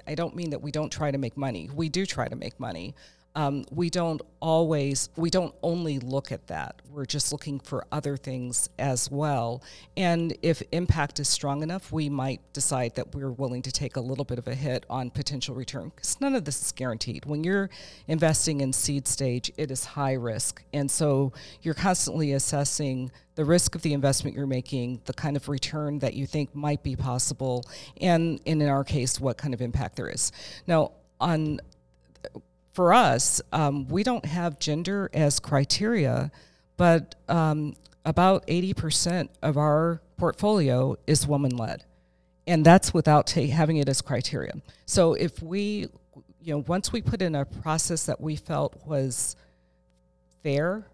I 0.08 0.16
don't 0.16 0.36
mean 0.38 0.52
that 0.52 0.62
we 0.62 0.72
don't 0.72 0.90
try 0.90 1.12
to 1.12 1.18
make 1.18 1.36
money. 1.36 1.70
We 1.74 1.90
do 1.90 2.06
try 2.06 2.30
to 2.30 2.36
make 2.36 2.58
money 2.60 2.96
um, 3.36 3.66
we 3.72 3.90
don't 3.90 4.22
always 4.40 5.10
we 5.16 5.30
don't 5.30 5.54
only 5.62 6.00
look 6.00 6.32
at 6.32 6.48
that. 6.48 6.82
We're 6.90 7.06
just 7.06 7.32
looking 7.32 7.60
for 7.60 7.86
other 7.92 8.18
things 8.18 8.70
as 8.80 9.10
well. 9.10 9.64
And 9.96 10.36
if 10.42 10.64
impact 10.72 11.20
is 11.20 11.30
strong 11.30 11.64
enough 11.64 11.92
we 11.92 12.10
might 12.10 12.42
decide 12.54 12.96
that 12.96 13.14
we're 13.14 13.32
willing 13.32 13.62
to 13.62 13.72
take 13.72 13.96
a 13.96 14.02
little 14.02 14.26
bit 14.26 14.40
of 14.40 14.48
a 14.48 14.56
hit 14.56 14.86
on 14.90 15.12
potential 15.12 15.56
return 15.56 15.92
because 15.96 16.20
none 16.20 16.36
of 16.36 16.46
this 16.46 16.62
is 16.62 16.72
guaranteed. 16.72 17.26
When 17.26 17.44
you're 17.44 17.70
investing 18.08 18.62
in 18.62 18.74
seed 18.74 19.08
stage 19.08 19.52
it 19.58 19.72
is 19.72 19.86
high 19.86 20.14
risk. 20.14 20.64
And 20.74 20.90
so 20.90 21.32
you're 21.62 21.74
constantly 21.76 22.34
assessing 22.34 23.12
the 23.36 23.46
risk 23.46 23.76
of 23.76 23.82
the 23.82 23.94
investment 23.94 24.36
you're 24.36 24.48
making, 24.48 25.02
the 25.06 25.14
kind 25.14 25.38
of 25.38 25.48
return 25.48 26.00
that 26.00 26.16
you 26.16 26.26
think 26.28 26.54
might 26.54 26.84
be 26.84 26.96
possible, 26.96 27.64
and, 28.02 28.42
and 28.46 28.62
in 28.62 28.68
our 28.68 28.84
case, 28.84 29.22
what 29.22 29.38
kind 29.38 29.54
of 29.54 29.62
impact 29.62 29.96
there 29.96 30.10
is. 30.10 30.34
Now, 30.68 30.92
on 31.22 31.60
for 32.74 32.94
us, 32.94 33.42
um, 33.52 33.88
we 33.88 34.04
don't 34.04 34.26
have 34.26 34.60
gender 34.60 35.10
as 35.14 35.40
criteria, 35.40 36.32
but 36.78 37.16
um, 37.28 37.76
about 38.06 38.48
80% 38.48 39.30
of 39.42 39.58
our 39.58 40.02
portfolio 40.18 40.98
is 41.06 41.28
woman 41.28 41.56
led. 41.58 41.84
And 42.48 42.66
that's 42.66 42.94
without 42.94 43.30
having 43.32 43.78
it 43.78 43.88
as 43.88 44.02
criteria. 44.02 44.54
So 44.86 45.14
if 45.14 45.42
we, 45.44 45.88
you 46.42 46.54
know, 46.54 46.64
once 46.68 46.92
we 46.92 47.02
put 47.02 47.22
in 47.22 47.36
a 47.36 47.46
process 47.46 48.06
that 48.06 48.20
we 48.20 48.36
felt 48.36 48.86
was 48.86 49.36
fair 50.42 50.88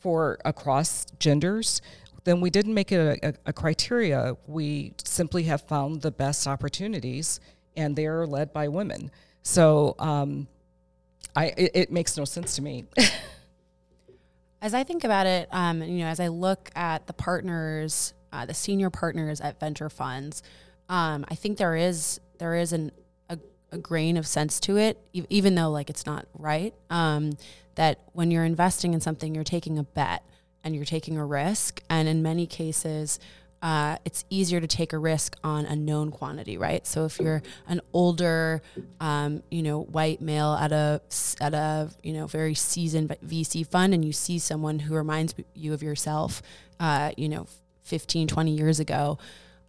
for 0.00 0.38
across 0.44 1.06
genders, 1.18 1.80
then 2.24 2.40
we 2.40 2.50
didn't 2.50 2.74
make 2.74 2.92
it 2.92 2.96
a, 3.22 3.28
a, 3.28 3.34
a 3.46 3.52
criteria. 3.52 4.36
We 4.46 4.94
simply 5.04 5.44
have 5.44 5.62
found 5.62 6.02
the 6.02 6.10
best 6.10 6.46
opportunities, 6.46 7.40
and 7.76 7.96
they're 7.96 8.26
led 8.26 8.52
by 8.52 8.68
women. 8.68 9.10
So, 9.42 9.96
um, 9.98 10.46
I 11.34 11.46
it, 11.56 11.70
it 11.74 11.92
makes 11.92 12.16
no 12.16 12.24
sense 12.24 12.56
to 12.56 12.62
me. 12.62 12.84
as 14.62 14.74
I 14.74 14.84
think 14.84 15.04
about 15.04 15.26
it, 15.26 15.48
um, 15.50 15.82
you 15.82 15.98
know, 15.98 16.06
as 16.06 16.20
I 16.20 16.28
look 16.28 16.70
at 16.76 17.06
the 17.06 17.12
partners, 17.12 18.14
uh, 18.32 18.46
the 18.46 18.54
senior 18.54 18.90
partners 18.90 19.40
at 19.40 19.58
venture 19.58 19.90
funds, 19.90 20.42
um, 20.88 21.24
I 21.28 21.34
think 21.34 21.58
there 21.58 21.76
is 21.76 22.20
there 22.38 22.54
is 22.54 22.72
an 22.72 22.92
a, 23.28 23.38
a 23.72 23.78
grain 23.78 24.16
of 24.16 24.26
sense 24.26 24.60
to 24.60 24.76
it, 24.76 24.98
e- 25.12 25.24
even 25.28 25.54
though 25.54 25.70
like 25.70 25.90
it's 25.90 26.06
not 26.06 26.26
right. 26.38 26.74
Um, 26.90 27.32
that 27.74 28.00
when 28.12 28.30
you're 28.30 28.44
investing 28.44 28.92
in 28.92 29.00
something, 29.00 29.34
you're 29.34 29.44
taking 29.44 29.78
a 29.78 29.82
bet 29.82 30.22
and 30.62 30.76
you're 30.76 30.84
taking 30.84 31.16
a 31.16 31.24
risk, 31.24 31.82
and 31.90 32.06
in 32.06 32.22
many 32.22 32.46
cases, 32.46 33.18
uh, 33.62 33.96
it's 34.04 34.24
easier 34.28 34.60
to 34.60 34.66
take 34.66 34.92
a 34.92 34.98
risk 34.98 35.36
on 35.44 35.64
a 35.66 35.76
known 35.76 36.10
quantity, 36.10 36.58
right? 36.58 36.84
So 36.84 37.04
if 37.04 37.20
you're 37.20 37.42
an 37.68 37.80
older, 37.92 38.60
um, 39.00 39.44
you 39.52 39.62
know, 39.62 39.82
white 39.82 40.20
male 40.20 40.54
at 40.54 40.72
a 40.72 41.00
at 41.40 41.54
a 41.54 41.88
you 42.02 42.12
know 42.12 42.26
very 42.26 42.54
seasoned 42.54 43.16
VC 43.24 43.64
fund, 43.64 43.94
and 43.94 44.04
you 44.04 44.12
see 44.12 44.40
someone 44.40 44.80
who 44.80 44.96
reminds 44.96 45.34
you 45.54 45.72
of 45.72 45.82
yourself, 45.82 46.42
uh, 46.80 47.12
you 47.16 47.28
know, 47.28 47.46
15, 47.84 48.26
20 48.26 48.50
years 48.50 48.80
ago. 48.80 49.18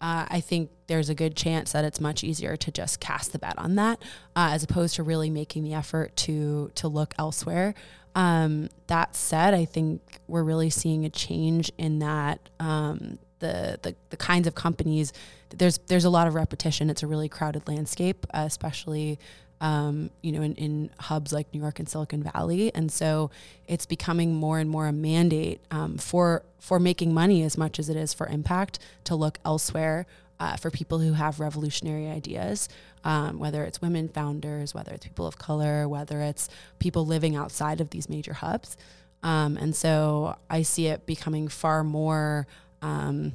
Uh, 0.01 0.25
I 0.27 0.41
think 0.41 0.69
there's 0.87 1.09
a 1.09 1.15
good 1.15 1.35
chance 1.35 1.71
that 1.71 1.85
it's 1.85 2.01
much 2.01 2.23
easier 2.25 2.57
to 2.57 2.71
just 2.71 2.99
cast 2.99 3.31
the 3.31 3.39
bet 3.39 3.57
on 3.57 3.75
that, 3.75 4.01
uh, 4.35 4.49
as 4.51 4.63
opposed 4.63 4.95
to 4.95 5.03
really 5.03 5.29
making 5.29 5.63
the 5.63 5.75
effort 5.75 6.15
to 6.17 6.71
to 6.75 6.87
look 6.87 7.13
elsewhere. 7.19 7.75
Um, 8.15 8.69
that 8.87 9.15
said, 9.15 9.53
I 9.53 9.65
think 9.65 10.19
we're 10.27 10.43
really 10.43 10.71
seeing 10.71 11.05
a 11.05 11.09
change 11.09 11.71
in 11.77 11.99
that 11.99 12.49
um, 12.59 13.19
the, 13.43 13.79
the 13.83 13.95
the 14.09 14.17
kinds 14.17 14.47
of 14.47 14.55
companies 14.55 15.13
there's 15.49 15.77
there's 15.87 16.05
a 16.05 16.09
lot 16.09 16.27
of 16.27 16.33
repetition 16.33 16.89
it's 16.89 17.03
a 17.03 17.07
really 17.07 17.29
crowded 17.29 17.67
landscape 17.67 18.25
uh, 18.33 18.43
especially 18.47 19.19
um, 19.61 20.09
you 20.21 20.31
know 20.31 20.41
in, 20.41 20.55
in 20.55 20.89
hubs 20.99 21.31
like 21.31 21.53
New 21.53 21.59
York 21.59 21.79
and 21.79 21.87
Silicon 21.87 22.23
Valley 22.23 22.73
and 22.73 22.91
so 22.91 23.29
it's 23.67 23.85
becoming 23.85 24.33
more 24.33 24.59
and 24.59 24.69
more 24.69 24.87
a 24.87 24.91
mandate 24.91 25.61
um, 25.69 25.97
for 25.97 26.43
for 26.59 26.79
making 26.79 27.13
money 27.13 27.43
as 27.43 27.57
much 27.57 27.79
as 27.79 27.89
it 27.89 27.97
is 27.97 28.13
for 28.13 28.27
impact 28.27 28.79
to 29.03 29.15
look 29.15 29.37
elsewhere 29.45 30.05
uh, 30.39 30.57
for 30.57 30.71
people 30.71 30.99
who 30.99 31.13
have 31.13 31.39
revolutionary 31.39 32.07
ideas, 32.07 32.67
um, 33.03 33.39
whether 33.39 33.63
it's 33.63 33.81
women 33.81 34.09
founders, 34.09 34.73
whether 34.73 34.91
it's 34.91 35.05
people 35.05 35.27
of 35.27 35.37
color, 35.37 35.87
whether 35.87 36.19
it's 36.21 36.49
people 36.79 37.05
living 37.05 37.35
outside 37.35 37.79
of 37.79 37.91
these 37.91 38.09
major 38.09 38.33
hubs. 38.33 38.75
Um, 39.23 39.55
and 39.55 39.73
so 39.73 40.35
I 40.49 40.63
see 40.63 40.87
it 40.87 41.05
becoming 41.05 41.47
far 41.47 41.83
more 41.83 42.45
um, 42.83 43.33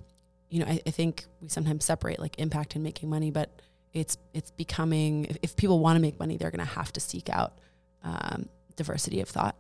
you 0.51 0.61
know, 0.61 0.67
I, 0.67 0.81
I, 0.87 0.91
think 0.91 1.25
we 1.41 1.49
sometimes 1.49 1.85
separate 1.85 2.19
like 2.19 2.39
impact 2.39 2.75
and 2.75 2.85
making 2.85 3.09
money, 3.09 3.31
but 3.31 3.51
it's 3.95 4.19
it's 4.35 4.51
becoming 4.51 5.25
if, 5.25 5.39
if 5.43 5.57
people 5.57 5.81
want 5.81 5.97
to 5.97 6.03
make 6.03 6.19
money, 6.21 6.37
they're 6.37 6.51
going 6.51 6.65
to 6.65 6.73
have 6.73 6.93
to 6.93 7.01
seek 7.01 7.31
out 7.31 7.59
um, 8.05 8.49
diversity 8.77 9.21
of 9.21 9.29
thought. 9.29 9.57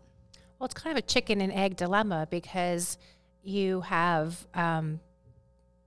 Well, 0.58 0.66
it's 0.66 0.74
kind 0.74 0.96
of 0.96 1.02
a 1.02 1.06
chicken 1.06 1.40
and 1.40 1.52
egg 1.52 1.76
dilemma 1.76 2.28
because 2.30 2.98
you 3.42 3.80
have, 3.82 4.46
um, 4.54 5.00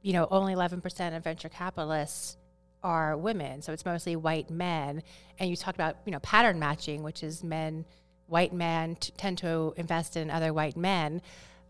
you 0.01 0.13
know, 0.13 0.27
only 0.31 0.53
eleven 0.53 0.81
percent 0.81 1.13
of 1.15 1.24
venture 1.24 1.50
capitalists 1.50 2.38
are 2.84 3.15
women, 3.15 3.62
so 3.62 3.72
it's 3.72 3.86
mostly 3.86 4.15
white 4.15 4.50
men. 4.50 5.03
And 5.38 5.48
you 5.48 5.55
talked 5.55 5.77
about 5.77 5.98
you 6.05 6.12
know 6.12 6.20
pattern 6.20 6.58
matching, 6.58 7.03
which 7.03 7.22
is 7.22 7.43
men, 7.43 7.86
white 8.25 8.51
men 8.51 8.96
t- 8.96 9.13
tend 9.15 9.38
to 9.39 9.75
invest 9.77 10.17
in 10.17 10.31
other 10.31 10.53
white 10.53 10.75
men. 10.75 11.22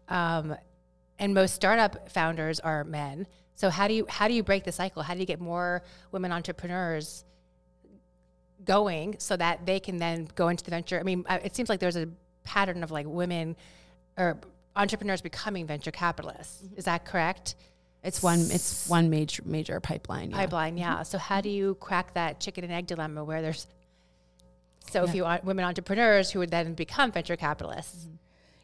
Um, 0.08 0.56
and 1.22 1.36
most 1.36 1.54
startup 1.54 2.10
founders 2.10 2.60
are 2.60 2.84
men. 2.84 3.28
So 3.54 3.70
how 3.70 3.88
do 3.88 3.94
you 3.94 4.06
how 4.10 4.28
do 4.28 4.34
you 4.34 4.44
break 4.44 4.66
the 4.66 4.72
cycle? 4.72 5.04
How 5.04 5.14
do 5.14 5.20
you 5.20 5.26
get 5.26 5.40
more 5.40 5.84
women 6.12 6.32
entrepreneurs 6.34 7.24
going 8.66 9.16
so 9.20 9.38
that 9.38 9.66
they 9.66 9.80
can 9.80 9.98
then 9.98 10.28
go 10.36 10.50
into 10.50 10.64
the 10.64 10.72
venture? 10.72 11.00
I 11.00 11.04
mean, 11.04 11.24
it 11.30 11.56
seems 11.56 11.70
like 11.70 11.80
there's 11.80 11.96
a 11.96 12.10
pattern 12.44 12.84
of 12.84 12.90
like 12.90 13.06
women 13.08 13.56
or 14.18 14.40
entrepreneurs 14.76 15.22
becoming 15.22 15.68
venture 15.68 15.92
capitalists. 15.92 16.64
Mm-hmm. 16.64 16.80
Is 16.80 16.86
that 16.86 17.06
correct? 17.06 17.56
It's 18.04 18.24
one. 18.24 18.40
It's 18.50 18.90
one 18.90 19.12
major 19.12 19.44
major 19.46 19.80
pipeline. 19.80 20.32
Yeah. 20.32 20.38
pipeline. 20.38 20.76
Yeah. 20.76 21.04
So 21.04 21.20
how 21.20 21.40
do 21.40 21.50
you 21.50 21.76
crack 21.76 22.16
that 22.16 22.40
chicken 22.40 22.64
and 22.64 22.74
egg 22.74 22.88
dilemma 22.88 23.24
where 23.24 23.44
there's 23.44 23.68
so 24.90 25.06
few 25.06 25.24
women 25.44 25.64
entrepreneurs 25.66 26.32
who 26.32 26.40
would 26.40 26.50
then 26.50 26.74
become 26.74 27.12
venture 27.12 27.36
capitalists? 27.36 28.08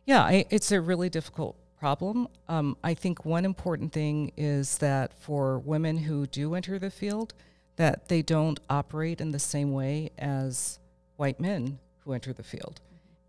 Yeah, 0.08 0.24
I, 0.24 0.46
it's 0.50 0.72
a 0.72 0.82
really 0.82 1.10
difficult 1.10 1.56
problem. 1.80 2.28
Um, 2.48 2.78
I 2.84 2.94
think 2.94 3.26
one 3.26 3.46
important 3.46 3.94
thing 3.94 4.32
is 4.36 4.78
that 4.80 5.14
for 5.14 5.60
women 5.60 5.98
who 5.98 6.26
do 6.28 6.56
enter 6.56 6.80
the 6.80 6.90
field, 6.90 7.34
that 7.76 8.08
they 8.10 8.22
don't 8.22 8.60
operate 8.70 9.22
in 9.22 9.32
the 9.32 9.40
same 9.40 9.72
way 9.72 10.12
as 10.18 10.80
white 11.18 11.40
men 11.40 11.80
who 12.00 12.14
enter 12.14 12.34
the 12.34 12.44
field. 12.44 12.82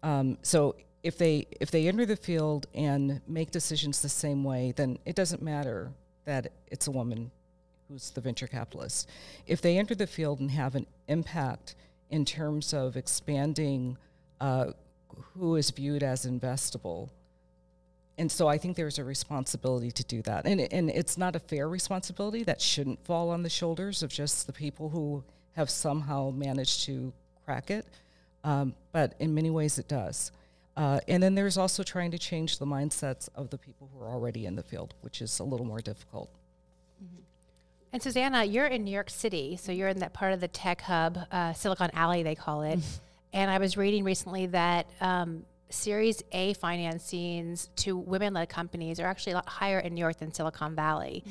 Um, 0.02 0.38
so 0.42 0.76
if 1.02 1.18
they 1.18 1.46
if 1.60 1.70
they 1.70 1.86
enter 1.86 2.06
the 2.06 2.16
field 2.16 2.66
and 2.74 3.20
make 3.28 3.50
decisions 3.50 4.00
the 4.00 4.08
same 4.08 4.42
way, 4.44 4.72
then 4.74 4.98
it 5.04 5.14
doesn't 5.14 5.42
matter 5.42 5.92
that 6.24 6.52
it's 6.68 6.86
a 6.86 6.90
woman 6.90 7.30
who's 7.88 8.10
the 8.10 8.20
venture 8.20 8.46
capitalist. 8.46 9.08
If 9.46 9.60
they 9.60 9.78
enter 9.78 9.94
the 9.94 10.06
field 10.06 10.40
and 10.40 10.50
have 10.50 10.74
an 10.74 10.86
impact 11.06 11.74
in 12.10 12.24
terms 12.24 12.72
of 12.72 12.96
expanding 12.96 13.96
uh, 14.40 14.72
who 15.34 15.56
is 15.56 15.70
viewed 15.70 16.02
as 16.02 16.26
investable, 16.26 17.10
and 18.18 18.30
so 18.30 18.48
I 18.48 18.58
think 18.58 18.76
there's 18.76 18.98
a 18.98 19.04
responsibility 19.04 19.90
to 19.92 20.04
do 20.04 20.22
that, 20.22 20.46
and 20.46 20.60
and 20.60 20.90
it's 20.90 21.16
not 21.16 21.36
a 21.36 21.38
fair 21.38 21.68
responsibility 21.68 22.42
that 22.44 22.60
shouldn't 22.60 23.04
fall 23.04 23.30
on 23.30 23.42
the 23.42 23.50
shoulders 23.50 24.02
of 24.02 24.10
just 24.10 24.46
the 24.46 24.52
people 24.52 24.88
who 24.90 25.24
have 25.52 25.70
somehow 25.70 26.30
managed 26.30 26.84
to 26.84 27.12
crack 27.44 27.70
it, 27.70 27.86
um, 28.44 28.74
but 28.92 29.14
in 29.18 29.34
many 29.34 29.50
ways 29.50 29.78
it 29.78 29.88
does. 29.88 30.32
Uh, 30.76 31.00
and 31.08 31.20
then 31.20 31.34
there's 31.34 31.58
also 31.58 31.82
trying 31.82 32.12
to 32.12 32.18
change 32.18 32.58
the 32.58 32.66
mindsets 32.66 33.28
of 33.34 33.50
the 33.50 33.58
people 33.58 33.90
who 33.92 34.00
are 34.00 34.08
already 34.08 34.46
in 34.46 34.54
the 34.54 34.62
field, 34.62 34.94
which 35.00 35.20
is 35.20 35.40
a 35.40 35.44
little 35.44 35.66
more 35.66 35.80
difficult. 35.80 36.30
And 37.92 38.02
Susanna, 38.02 38.44
you're 38.44 38.66
in 38.66 38.84
New 38.84 38.90
York 38.90 39.08
City, 39.08 39.56
so 39.56 39.72
you're 39.72 39.88
in 39.88 40.00
that 40.00 40.12
part 40.12 40.34
of 40.34 40.40
the 40.40 40.48
tech 40.48 40.82
hub, 40.82 41.18
uh, 41.32 41.54
Silicon 41.54 41.90
Alley, 41.94 42.22
they 42.22 42.34
call 42.34 42.62
it. 42.62 42.78
and 43.32 43.50
I 43.50 43.58
was 43.58 43.76
reading 43.76 44.04
recently 44.04 44.46
that 44.46 44.86
um, 45.00 45.44
Series 45.70 46.22
A 46.32 46.54
financings 46.54 47.68
to 47.76 47.96
women 47.96 48.34
led 48.34 48.48
companies 48.48 48.98
are 49.00 49.06
actually 49.06 49.32
a 49.32 49.36
lot 49.36 49.48
higher 49.48 49.78
in 49.78 49.94
New 49.94 50.00
York 50.00 50.18
than 50.18 50.32
Silicon 50.32 50.74
Valley. 50.74 51.24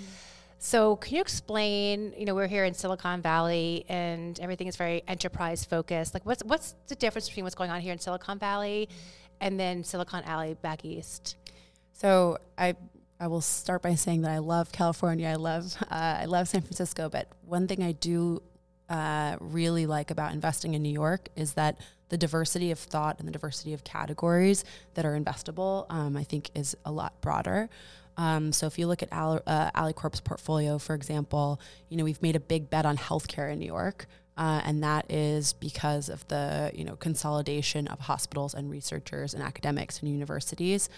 So, 0.60 0.96
can 0.96 1.16
you 1.16 1.22
explain? 1.22 2.14
You 2.18 2.26
know, 2.26 2.34
we're 2.34 2.48
here 2.48 2.66
in 2.66 2.74
Silicon 2.74 3.22
Valley, 3.22 3.86
and 3.90 4.40
everything 4.40 4.68
is 4.68 4.76
very 4.76 5.04
enterprise 5.08 5.64
focused. 5.64 6.14
Like, 6.14 6.26
what's 6.26 6.44
what's 6.44 6.74
the 6.88 6.96
difference 6.96 7.28
between 7.28 7.44
what's 7.44 7.56
going 7.56 7.70
on 7.70 7.80
here 7.80 7.94
in 7.94 8.00
Silicon 8.00 8.40
Valley 8.40 8.90
and 9.40 9.60
then 9.60 9.84
Silicon 9.84 10.24
Alley 10.24 10.56
back 10.56 10.84
east? 10.84 11.36
So 11.94 12.38
I 12.58 12.76
I 13.20 13.28
will 13.28 13.42
start 13.42 13.82
by 13.82 13.96
saying 13.96 14.22
that 14.22 14.32
I 14.32 14.38
love 14.40 14.72
California. 14.72 15.28
I 15.28 15.36
love 15.36 15.76
uh, 15.84 16.18
I 16.22 16.26
love 16.26 16.48
San 16.48 16.62
Francisco. 16.62 17.10
But 17.10 17.28
one 17.46 17.68
thing 17.68 17.84
I 17.84 17.92
do 17.92 18.42
uh, 18.90 19.38
really 19.40 19.86
like 19.86 20.12
about 20.12 20.34
investing 20.34 20.74
in 20.74 20.82
New 20.82 20.92
York 20.92 21.30
is 21.36 21.54
that 21.54 21.80
the 22.10 22.18
diversity 22.18 22.72
of 22.72 22.80
thought 22.80 23.20
and 23.20 23.28
the 23.28 23.32
diversity 23.32 23.74
of 23.74 23.84
categories 23.84 24.64
that 24.94 25.06
are 25.06 25.20
investable, 25.20 25.86
um, 25.90 26.16
I 26.16 26.24
think, 26.24 26.50
is 26.56 26.76
a 26.86 26.92
lot 26.92 27.20
broader. 27.22 27.70
Um, 28.18 28.52
so 28.52 28.66
if 28.66 28.80
you 28.80 28.88
look 28.88 29.04
at 29.04 29.10
Alley, 29.12 29.40
uh, 29.46 29.72
AlleyCorp's 29.72 30.22
portfolio, 30.22 30.80
for 30.80 30.96
example, 30.96 31.60
you 31.90 31.98
know 31.98 32.04
we've 32.04 32.22
made 32.22 32.36
a 32.36 32.40
big 32.40 32.70
bet 32.70 32.86
on 32.86 32.98
healthcare 32.98 33.52
in 33.52 33.60
New 33.60 33.66
York. 33.66 34.08
Uh, 34.38 34.62
and 34.66 34.84
that 34.84 35.12
is 35.12 35.54
because 35.54 36.10
of 36.10 36.28
the 36.28 36.72
you 36.74 36.84
know 36.84 36.96
consolidation 36.96 37.88
of 37.88 38.00
hospitals 38.00 38.54
and 38.54 38.70
researchers 38.70 39.34
and 39.34 39.42
academics 39.42 40.00
and 40.00 40.12
universities. 40.12 40.90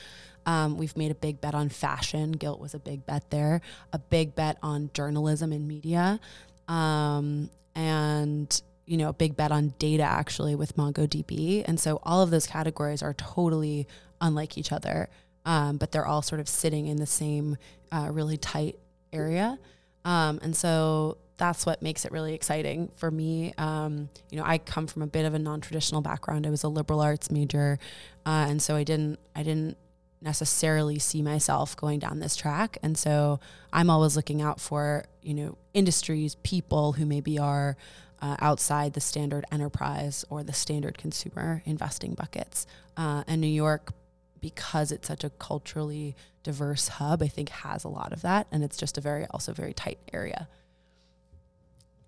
Um, 0.45 0.77
we've 0.77 0.95
made 0.97 1.11
a 1.11 1.15
big 1.15 1.39
bet 1.39 1.55
on 1.55 1.69
fashion. 1.69 2.33
Gilt 2.33 2.59
was 2.59 2.73
a 2.73 2.79
big 2.79 3.05
bet 3.05 3.29
there. 3.29 3.61
A 3.93 3.99
big 3.99 4.35
bet 4.35 4.57
on 4.61 4.89
journalism 4.93 5.51
and 5.51 5.67
media, 5.67 6.19
um, 6.67 7.49
and 7.75 8.61
you 8.89 8.97
know 8.97 9.09
a 9.09 9.13
big 9.13 9.37
bet 9.37 9.51
on 9.51 9.75
data 9.77 10.01
actually 10.01 10.55
with 10.55 10.75
MongoDB. 10.75 11.63
And 11.65 11.79
so 11.79 11.99
all 12.01 12.23
of 12.23 12.31
those 12.31 12.47
categories 12.47 13.03
are 13.03 13.13
totally 13.13 13.87
unlike 14.19 14.57
each 14.57 14.71
other, 14.71 15.09
um, 15.45 15.77
but 15.77 15.91
they're 15.91 16.07
all 16.07 16.23
sort 16.23 16.41
of 16.41 16.49
sitting 16.49 16.87
in 16.87 16.97
the 16.97 17.05
same 17.05 17.57
uh, 17.91 18.09
really 18.11 18.35
tight 18.35 18.79
area. 19.13 19.59
Um, 20.03 20.39
and 20.41 20.55
so 20.55 21.17
that's 21.37 21.67
what 21.67 21.83
makes 21.83 22.03
it 22.03 22.11
really 22.11 22.33
exciting 22.33 22.91
for 22.95 23.11
me. 23.11 23.53
Um, 23.59 24.09
you 24.31 24.39
know, 24.39 24.43
I 24.43 24.57
come 24.57 24.87
from 24.87 25.03
a 25.03 25.07
bit 25.07 25.25
of 25.25 25.35
a 25.35 25.39
non-traditional 25.39 26.01
background. 26.01 26.47
I 26.47 26.49
was 26.49 26.63
a 26.63 26.67
liberal 26.67 26.99
arts 26.99 27.29
major, 27.29 27.77
uh, 28.25 28.47
and 28.49 28.59
so 28.59 28.75
I 28.75 28.83
didn't 28.83 29.19
I 29.35 29.43
didn't 29.43 29.77
necessarily 30.19 30.97
see 30.97 31.21
myself 31.21 31.77
going 31.77 31.99
down 31.99 32.19
this 32.19 32.35
track. 32.35 32.79
And 32.81 32.97
so 32.97 33.39
I'm 33.71 33.89
always 33.91 34.15
looking 34.15 34.41
out 34.41 34.59
for 34.59 35.05
you 35.21 35.35
know 35.35 35.57
industries, 35.75 36.35
people 36.41 36.93
who 36.93 37.05
maybe 37.05 37.37
are 37.37 37.77
uh, 38.21 38.35
outside 38.39 38.93
the 38.93 39.01
standard 39.01 39.45
enterprise 39.51 40.25
or 40.29 40.43
the 40.43 40.53
standard 40.53 40.97
consumer 40.97 41.61
investing 41.65 42.13
buckets. 42.13 42.67
Uh, 42.97 43.23
and 43.27 43.41
New 43.41 43.47
York, 43.47 43.93
because 44.41 44.91
it's 44.91 45.07
such 45.07 45.23
a 45.23 45.29
culturally 45.29 46.15
diverse 46.43 46.87
hub, 46.87 47.21
I 47.21 47.27
think 47.27 47.49
has 47.49 47.83
a 47.83 47.89
lot 47.89 48.13
of 48.13 48.21
that, 48.21 48.47
and 48.51 48.63
it's 48.63 48.77
just 48.77 48.97
a 48.97 49.01
very 49.01 49.25
also 49.27 49.53
very 49.53 49.73
tight 49.73 49.99
area. 50.13 50.47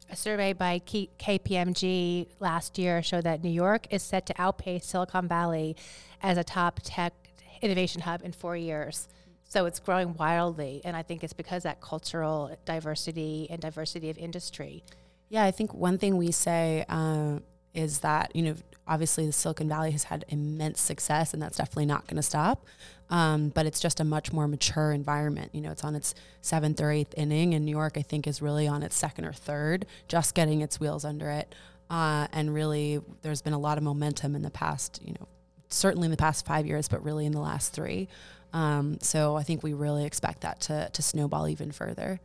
A 0.10 0.16
survey 0.16 0.52
by 0.52 0.80
K- 0.80 1.10
KPMG 1.18 2.28
last 2.42 2.78
year 2.78 3.02
showed 3.02 3.24
that 3.24 3.44
New 3.44 3.50
York 3.50 3.88
is 3.92 4.04
set 4.04 4.26
to 4.26 4.34
outpace 4.38 4.86
Silicon 4.86 5.28
Valley 5.30 5.78
as 6.22 6.38
a 6.38 6.44
top 6.44 6.82
tech 6.84 7.14
innovation 7.62 8.02
hub 8.02 8.22
in 8.22 8.34
four 8.34 8.58
years. 8.58 9.08
So 9.48 9.66
it's 9.66 9.80
growing 9.80 10.14
wildly. 10.16 10.82
And 10.84 10.98
I 10.98 11.04
think 11.04 11.24
it's 11.24 11.34
because 11.34 11.64
that 11.64 11.80
cultural 11.80 12.58
diversity 12.66 13.48
and 13.50 13.62
diversity 13.62 14.10
of 14.10 14.18
industry. 14.18 14.84
Yeah, 15.32 15.46
I 15.46 15.52
think 15.52 15.74
one 15.74 15.98
thing 15.98 16.18
we 16.18 16.34
say 16.34 16.84
uh, 16.90 17.40
is 17.74 18.00
that, 18.00 18.36
you 18.36 18.42
know, 18.42 18.56
obviously 18.86 19.26
the 19.26 19.32
Silicon 19.32 19.70
Valley 19.70 19.92
has 19.92 20.04
had 20.04 20.26
immense 20.28 20.82
success 20.82 21.34
and 21.34 21.42
that's 21.42 21.56
definitely 21.56 21.86
not 21.86 22.06
going 22.06 22.18
to 22.18 22.22
stop. 22.22 22.66
Um, 23.10 23.48
but 23.48 23.66
it's 23.66 23.80
just 23.80 24.02
a 24.02 24.04
much 24.04 24.34
more 24.34 24.46
mature 24.46 24.92
environment. 24.92 25.52
You 25.54 25.62
know, 25.62 25.72
it's 25.72 25.86
on 25.86 25.96
its 25.96 26.16
seventh 26.42 26.82
or 26.82 26.92
eighth 26.92 27.14
inning, 27.16 27.54
and 27.54 27.66
New 27.66 27.72
York, 27.72 27.94
I 27.96 28.02
think, 28.02 28.28
is 28.28 28.42
really 28.42 28.68
on 28.68 28.84
its 28.84 28.96
second 28.96 29.24
or 29.24 29.32
third, 29.32 29.86
just 30.10 30.36
getting 30.36 30.60
its 30.62 30.82
wheels 30.82 31.06
under 31.06 31.30
it. 31.30 31.56
Uh, 31.90 32.28
and 32.34 32.54
really, 32.54 33.00
there's 33.22 33.42
been 33.42 33.54
a 33.54 33.60
lot 33.60 33.78
of 33.78 33.84
momentum 33.86 34.36
in 34.36 34.42
the 34.42 34.50
past, 34.50 35.02
you 35.04 35.14
know, 35.14 35.28
certainly 35.70 36.06
in 36.06 36.12
the 36.12 36.18
past 36.18 36.46
five 36.46 36.66
years, 36.66 36.88
but 36.90 37.04
really 37.04 37.26
in 37.26 37.32
the 37.32 37.40
last 37.40 37.74
three. 37.74 38.10
Um, 38.54 38.98
so 39.02 39.38
I 39.38 39.44
think 39.44 39.64
we 39.64 39.74
really 39.74 40.06
expect 40.06 40.42
that 40.42 40.62
to, 40.62 40.90
to 40.92 41.02
snowball 41.02 41.50
even 41.50 41.72
further. 41.72 42.20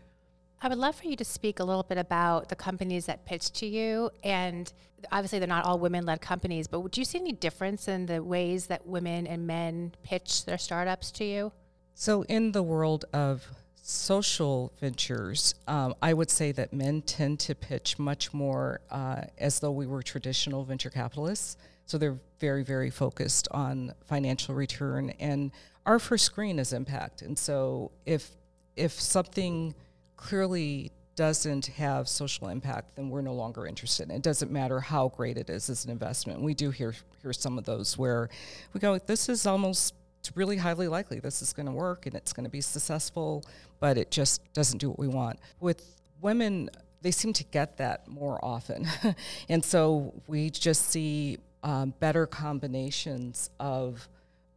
I 0.60 0.68
would 0.68 0.78
love 0.78 0.96
for 0.96 1.06
you 1.06 1.16
to 1.16 1.24
speak 1.24 1.60
a 1.60 1.64
little 1.64 1.82
bit 1.82 1.98
about 1.98 2.48
the 2.48 2.56
companies 2.56 3.06
that 3.06 3.26
pitch 3.26 3.52
to 3.52 3.66
you. 3.66 4.10
And 4.24 4.72
obviously, 5.12 5.38
they're 5.38 5.48
not 5.48 5.64
all 5.66 5.78
women 5.78 6.06
led 6.06 6.20
companies, 6.20 6.66
but 6.66 6.80
would 6.80 6.96
you 6.96 7.04
see 7.04 7.18
any 7.18 7.32
difference 7.32 7.88
in 7.88 8.06
the 8.06 8.22
ways 8.22 8.66
that 8.68 8.86
women 8.86 9.26
and 9.26 9.46
men 9.46 9.92
pitch 10.02 10.44
their 10.46 10.58
startups 10.58 11.10
to 11.12 11.24
you? 11.24 11.52
So, 11.94 12.22
in 12.22 12.52
the 12.52 12.62
world 12.62 13.04
of 13.12 13.46
social 13.82 14.72
ventures, 14.80 15.54
um, 15.68 15.94
I 16.02 16.14
would 16.14 16.30
say 16.30 16.52
that 16.52 16.72
men 16.72 17.02
tend 17.02 17.38
to 17.40 17.54
pitch 17.54 17.98
much 17.98 18.32
more 18.32 18.80
uh, 18.90 19.22
as 19.38 19.60
though 19.60 19.70
we 19.70 19.86
were 19.86 20.02
traditional 20.02 20.64
venture 20.64 20.90
capitalists. 20.90 21.58
So, 21.84 21.98
they're 21.98 22.18
very, 22.40 22.64
very 22.64 22.90
focused 22.90 23.46
on 23.50 23.92
financial 24.06 24.54
return. 24.54 25.10
And 25.20 25.52
our 25.84 25.98
first 25.98 26.24
screen 26.24 26.58
is 26.58 26.72
impact. 26.72 27.20
And 27.20 27.38
so, 27.38 27.92
if 28.06 28.30
if 28.74 28.92
something 28.92 29.74
clearly 30.16 30.92
doesn't 31.16 31.66
have 31.66 32.08
social 32.08 32.48
impact, 32.48 32.94
then 32.94 33.08
we're 33.08 33.22
no 33.22 33.32
longer 33.32 33.66
interested. 33.66 34.10
It 34.10 34.22
doesn't 34.22 34.52
matter 34.52 34.80
how 34.80 35.08
great 35.08 35.38
it 35.38 35.50
is 35.50 35.68
as 35.68 35.84
an 35.84 35.90
investment. 35.90 36.42
We 36.42 36.54
do 36.54 36.70
hear 36.70 36.94
hear 37.22 37.32
some 37.32 37.58
of 37.58 37.64
those 37.64 37.98
where 37.98 38.28
we 38.72 38.80
go, 38.80 38.98
this 38.98 39.28
is 39.28 39.46
almost 39.46 39.94
really 40.34 40.56
highly 40.56 40.88
likely 40.88 41.20
this 41.20 41.40
is 41.40 41.52
going 41.52 41.66
to 41.66 41.72
work 41.72 42.06
and 42.06 42.14
it's 42.14 42.32
going 42.32 42.44
to 42.44 42.50
be 42.50 42.60
successful, 42.60 43.44
but 43.80 43.96
it 43.96 44.10
just 44.10 44.40
doesn't 44.52 44.78
do 44.78 44.90
what 44.90 44.98
we 44.98 45.08
want. 45.08 45.38
With 45.60 45.96
women, 46.20 46.68
they 47.00 47.10
seem 47.10 47.32
to 47.32 47.44
get 47.44 47.78
that 47.78 48.06
more 48.06 48.44
often, 48.44 48.86
and 49.48 49.64
so 49.64 50.12
we 50.26 50.50
just 50.50 50.90
see 50.90 51.38
um, 51.64 51.94
better 51.98 52.26
combinations 52.26 53.50
of. 53.58 54.08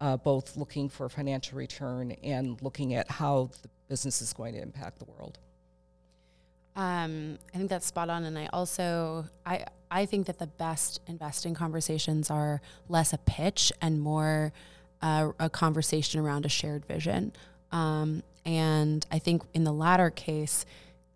Uh, 0.01 0.15
both 0.15 0.55
looking 0.55 0.87
for 0.87 1.09
financial 1.09 1.57
return 1.57 2.13
and 2.23 2.61
looking 2.61 2.93
at 2.93 3.11
how 3.11 3.49
the 3.63 3.69
business 3.89 4.21
is 4.21 4.31
going 4.31 4.53
to 4.53 4.61
impact 4.61 4.97
the 4.97 5.03
world. 5.03 5.37
Um, 6.75 7.37
I 7.53 7.57
think 7.57 7.69
that's 7.69 7.85
spot 7.85 8.09
on, 8.09 8.23
and 8.23 8.37
I 8.37 8.47
also 8.53 9.25
I 9.45 9.65
I 9.91 10.05
think 10.05 10.27
that 10.27 10.39
the 10.39 10.47
best 10.47 11.01
investing 11.07 11.53
conversations 11.53 12.29
are 12.29 12.61
less 12.87 13.11
a 13.13 13.17
pitch 13.17 13.71
and 13.81 13.99
more 13.99 14.53
uh, 15.01 15.31
a 15.39 15.49
conversation 15.49 16.19
around 16.19 16.45
a 16.45 16.49
shared 16.49 16.85
vision. 16.85 17.33
Um, 17.71 18.23
and 18.45 19.05
I 19.11 19.19
think 19.19 19.43
in 19.53 19.63
the 19.63 19.73
latter 19.73 20.09
case, 20.09 20.65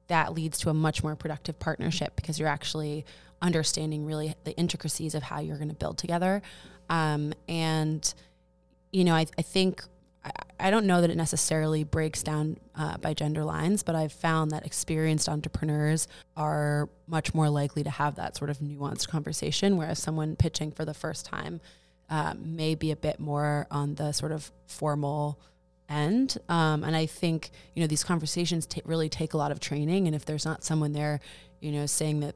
that 0.07 0.33
leads 0.33 0.57
to 0.59 0.69
a 0.69 0.73
much 0.73 1.03
more 1.03 1.15
productive 1.15 1.59
partnership 1.59 2.15
because 2.15 2.39
you're 2.39 2.49
actually 2.49 3.05
understanding 3.41 4.05
really 4.05 4.35
the 4.43 4.55
intricacies 4.57 5.15
of 5.15 5.23
how 5.23 5.39
you're 5.39 5.57
going 5.57 5.69
to 5.69 5.75
build 5.75 5.97
together. 5.97 6.41
Um, 6.89 7.33
and 7.47 8.13
you 8.91 9.03
know, 9.03 9.15
I, 9.15 9.25
I 9.37 9.41
think 9.41 9.83
I, 10.63 10.71
don't 10.71 10.85
know 10.85 11.01
that 11.01 11.09
it 11.09 11.17
necessarily 11.17 11.83
breaks 11.83 12.23
down 12.23 12.57
uh, 12.75 12.97
by 12.97 13.13
gender 13.13 13.43
lines, 13.43 13.83
but 13.83 13.95
I've 13.95 14.13
found 14.13 14.51
that 14.51 14.65
experienced 14.65 15.29
entrepreneurs 15.29 16.07
are 16.35 16.89
much 17.07 17.33
more 17.33 17.49
likely 17.49 17.83
to 17.83 17.89
have 17.89 18.15
that 18.15 18.37
sort 18.37 18.49
of 18.49 18.59
nuanced 18.59 19.07
conversation, 19.09 19.77
whereas 19.77 19.99
someone 19.99 20.35
pitching 20.35 20.71
for 20.71 20.85
the 20.85 20.93
first 20.93 21.25
time 21.25 21.61
uh, 22.09 22.33
may 22.37 22.75
be 22.75 22.91
a 22.91 22.95
bit 22.95 23.19
more 23.19 23.67
on 23.71 23.95
the 23.95 24.11
sort 24.11 24.31
of 24.31 24.51
formal 24.67 25.39
end. 25.89 26.37
Um, 26.49 26.83
and 26.83 26.95
I 26.95 27.05
think, 27.05 27.51
you 27.73 27.81
know, 27.81 27.87
these 27.87 28.03
conversations 28.03 28.65
t- 28.65 28.81
really 28.85 29.09
take 29.09 29.33
a 29.33 29.37
lot 29.37 29.51
of 29.51 29.59
training. 29.59 30.07
And 30.07 30.15
if 30.15 30.25
there's 30.25 30.45
not 30.45 30.63
someone 30.63 30.93
there, 30.93 31.19
you 31.59 31.71
know, 31.71 31.85
saying 31.85 32.19
that, 32.21 32.35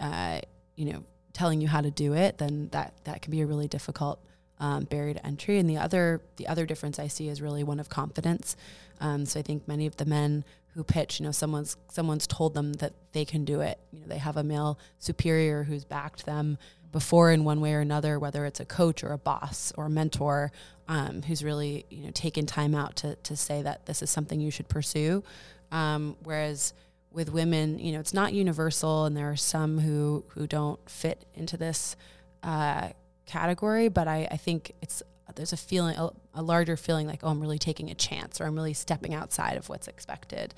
uh, 0.00 0.40
you 0.76 0.92
know, 0.92 1.04
telling 1.32 1.60
you 1.60 1.68
how 1.68 1.80
to 1.80 1.90
do 1.90 2.14
it, 2.14 2.38
then 2.38 2.68
that, 2.72 2.94
that 3.04 3.22
can 3.22 3.30
be 3.30 3.40
a 3.40 3.46
really 3.46 3.68
difficult 3.68 4.20
um, 4.60 4.84
barrier 4.84 5.14
to 5.14 5.26
entry. 5.26 5.58
And 5.58 5.68
the 5.68 5.78
other, 5.78 6.22
the 6.36 6.46
other 6.46 6.66
difference 6.66 6.98
I 6.98 7.08
see 7.08 7.28
is 7.28 7.42
really 7.42 7.64
one 7.64 7.80
of 7.80 7.88
confidence. 7.88 8.56
Um, 9.00 9.26
so 9.26 9.40
I 9.40 9.42
think 9.42 9.66
many 9.66 9.86
of 9.86 9.96
the 9.96 10.04
men 10.04 10.44
who 10.74 10.84
pitch, 10.84 11.20
you 11.20 11.26
know, 11.26 11.32
someone's, 11.32 11.76
someone's 11.90 12.26
told 12.26 12.54
them 12.54 12.74
that 12.74 12.92
they 13.12 13.24
can 13.24 13.44
do 13.44 13.60
it. 13.60 13.78
You 13.92 14.00
know, 14.00 14.06
they 14.08 14.18
have 14.18 14.36
a 14.36 14.42
male 14.42 14.78
superior 14.98 15.64
who's 15.64 15.84
backed 15.84 16.26
them 16.26 16.58
before 16.94 17.32
in 17.32 17.42
one 17.42 17.60
way 17.60 17.74
or 17.74 17.80
another, 17.80 18.20
whether 18.20 18.46
it's 18.46 18.60
a 18.60 18.64
coach 18.64 19.02
or 19.02 19.12
a 19.12 19.18
boss 19.18 19.72
or 19.76 19.86
a 19.86 19.90
mentor 19.90 20.52
um, 20.86 21.22
who's 21.22 21.42
really 21.42 21.86
you 21.90 22.04
know 22.04 22.10
taken 22.12 22.46
time 22.46 22.74
out 22.74 22.96
to 22.96 23.16
to 23.16 23.36
say 23.36 23.62
that 23.62 23.86
this 23.86 24.00
is 24.00 24.10
something 24.10 24.40
you 24.40 24.50
should 24.50 24.68
pursue. 24.68 25.24
Um, 25.72 26.16
whereas 26.22 26.72
with 27.10 27.32
women, 27.32 27.80
you 27.80 27.92
know, 27.92 28.00
it's 28.00 28.14
not 28.14 28.32
universal, 28.32 29.06
and 29.06 29.16
there 29.16 29.28
are 29.28 29.36
some 29.36 29.78
who 29.78 30.24
who 30.28 30.46
don't 30.46 30.78
fit 30.88 31.24
into 31.34 31.56
this 31.56 31.96
uh, 32.44 32.90
category. 33.26 33.88
But 33.88 34.08
I, 34.08 34.28
I 34.30 34.36
think 34.36 34.72
it's 34.82 35.02
there's 35.34 35.52
a 35.52 35.56
feeling, 35.56 35.96
a, 35.96 36.10
a, 36.34 36.42
larger 36.42 36.76
feeling 36.76 37.06
like, 37.06 37.20
oh, 37.22 37.28
I'm 37.28 37.40
really 37.40 37.58
taking 37.58 37.90
a 37.90 37.94
chance, 37.94 38.40
or 38.40 38.44
I'm 38.44 38.54
really 38.54 38.74
stepping 38.74 39.14
outside 39.14 39.56
of 39.56 39.68
what's 39.68 39.88
expected. 39.88 40.54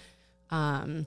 Um, 0.50 1.06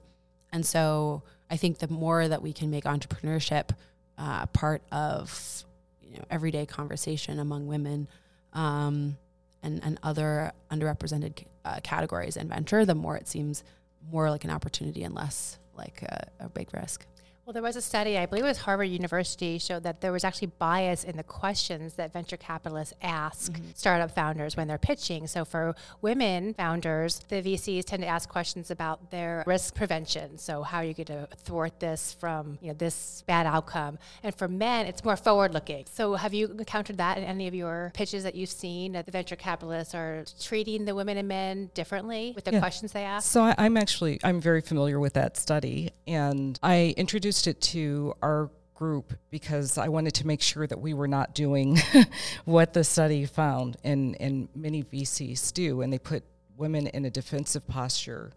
and 0.52 0.66
so 0.66 1.22
I 1.50 1.56
think 1.56 1.78
the 1.78 1.88
more 1.88 2.26
that 2.26 2.42
we 2.42 2.52
can 2.52 2.70
make 2.70 2.84
entrepreneurship 2.84 3.70
uh, 4.18 4.46
part 4.46 4.82
of 4.92 5.64
you 6.02 6.16
know 6.16 6.24
everyday 6.30 6.66
conversation 6.66 7.38
among 7.38 7.66
women 7.66 8.08
um, 8.52 9.16
and 9.62 9.82
and 9.84 9.98
other 10.02 10.52
underrepresented 10.70 11.44
uh, 11.64 11.80
categories 11.82 12.36
in 12.36 12.48
venture, 12.48 12.84
the 12.84 12.94
more 12.94 13.16
it 13.16 13.28
seems 13.28 13.62
more 14.10 14.30
like 14.30 14.44
an 14.44 14.50
opportunity 14.50 15.04
and 15.04 15.14
less 15.14 15.58
like 15.76 16.02
a, 16.02 16.28
a 16.40 16.48
big 16.48 16.68
risk. 16.74 17.06
Well, 17.50 17.54
there 17.54 17.64
was 17.64 17.74
a 17.74 17.82
study, 17.82 18.16
I 18.16 18.26
believe 18.26 18.44
it 18.44 18.46
was 18.46 18.58
Harvard 18.58 18.90
University, 18.90 19.58
showed 19.58 19.82
that 19.82 20.00
there 20.00 20.12
was 20.12 20.22
actually 20.22 20.52
bias 20.60 21.02
in 21.02 21.16
the 21.16 21.24
questions 21.24 21.94
that 21.94 22.12
venture 22.12 22.36
capitalists 22.36 22.94
ask 23.02 23.50
mm-hmm. 23.50 23.70
startup 23.74 24.12
founders 24.12 24.56
when 24.56 24.68
they're 24.68 24.78
pitching. 24.78 25.26
So 25.26 25.44
for 25.44 25.74
women 26.00 26.54
founders, 26.54 27.18
the 27.28 27.42
VCs 27.42 27.86
tend 27.86 28.04
to 28.04 28.06
ask 28.06 28.28
questions 28.28 28.70
about 28.70 29.10
their 29.10 29.42
risk 29.48 29.74
prevention. 29.74 30.38
So 30.38 30.62
how 30.62 30.78
are 30.78 30.84
you 30.84 30.94
going 30.94 31.06
to 31.06 31.28
thwart 31.38 31.80
this 31.80 32.12
from 32.20 32.56
you 32.60 32.68
know 32.68 32.74
this 32.74 33.24
bad 33.26 33.46
outcome? 33.46 33.98
And 34.22 34.32
for 34.32 34.46
men, 34.46 34.86
it's 34.86 35.02
more 35.02 35.16
forward 35.16 35.52
looking. 35.52 35.86
So 35.92 36.14
have 36.14 36.32
you 36.32 36.46
encountered 36.56 36.98
that 36.98 37.18
in 37.18 37.24
any 37.24 37.48
of 37.48 37.54
your 37.56 37.90
pitches 37.94 38.22
that 38.22 38.36
you've 38.36 38.48
seen 38.48 38.92
that 38.92 39.06
the 39.06 39.12
venture 39.12 39.34
capitalists 39.34 39.92
are 39.92 40.24
treating 40.40 40.84
the 40.84 40.94
women 40.94 41.16
and 41.16 41.26
men 41.26 41.72
differently 41.74 42.30
with 42.36 42.44
the 42.44 42.52
yeah. 42.52 42.60
questions 42.60 42.92
they 42.92 43.02
ask? 43.02 43.28
So 43.28 43.42
I, 43.42 43.56
I'm 43.58 43.76
actually 43.76 44.20
I'm 44.22 44.40
very 44.40 44.60
familiar 44.60 45.00
with 45.00 45.14
that 45.14 45.36
study, 45.36 45.90
and 46.06 46.56
I 46.62 46.94
introduced 46.96 47.39
introduced 47.40 47.46
it 47.46 47.60
to 47.72 48.14
our 48.22 48.50
group 48.74 49.12
because 49.30 49.78
I 49.78 49.88
wanted 49.88 50.14
to 50.14 50.26
make 50.26 50.42
sure 50.42 50.66
that 50.66 50.80
we 50.80 50.94
were 50.94 51.08
not 51.08 51.34
doing 51.34 51.78
what 52.44 52.72
the 52.72 52.84
study 52.84 53.26
found, 53.26 53.76
and, 53.84 54.16
and 54.20 54.48
many 54.54 54.82
VCs 54.82 55.52
do, 55.52 55.82
and 55.82 55.92
they 55.92 55.98
put 55.98 56.22
women 56.56 56.86
in 56.88 57.04
a 57.04 57.10
defensive 57.10 57.66
posture 57.66 58.32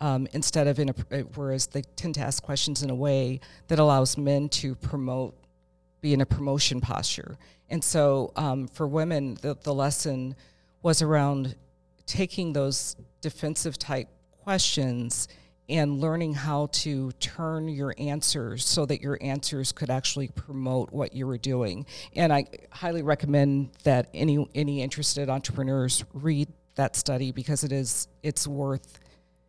um, 0.00 0.26
instead 0.32 0.66
of 0.66 0.78
in 0.78 0.88
a, 0.90 1.18
whereas 1.34 1.66
they 1.68 1.82
tend 1.96 2.14
to 2.14 2.20
ask 2.20 2.42
questions 2.42 2.82
in 2.82 2.90
a 2.90 2.94
way 2.94 3.40
that 3.68 3.78
allows 3.78 4.16
men 4.16 4.48
to 4.48 4.74
promote, 4.76 5.34
be 6.00 6.12
in 6.12 6.20
a 6.20 6.26
promotion 6.26 6.80
posture. 6.80 7.36
And 7.68 7.82
so 7.82 8.32
um, 8.36 8.68
for 8.68 8.86
women, 8.86 9.36
the, 9.42 9.56
the 9.62 9.74
lesson 9.74 10.36
was 10.82 11.02
around 11.02 11.56
taking 12.06 12.52
those 12.52 12.96
defensive 13.20 13.78
type 13.78 14.08
questions 14.44 15.28
and 15.68 16.00
learning 16.00 16.34
how 16.34 16.66
to 16.72 17.12
turn 17.12 17.68
your 17.68 17.94
answers 17.98 18.64
so 18.64 18.86
that 18.86 19.02
your 19.02 19.18
answers 19.20 19.72
could 19.72 19.90
actually 19.90 20.28
promote 20.28 20.92
what 20.92 21.14
you 21.14 21.26
were 21.26 21.38
doing. 21.38 21.84
And 22.16 22.32
I 22.32 22.46
highly 22.70 23.02
recommend 23.02 23.70
that 23.84 24.08
any 24.14 24.48
any 24.54 24.82
interested 24.82 25.28
entrepreneurs 25.28 26.04
read 26.14 26.48
that 26.76 26.96
study 26.96 27.32
because 27.32 27.64
it 27.64 27.72
is 27.72 28.08
it's 28.22 28.46
worth 28.46 28.98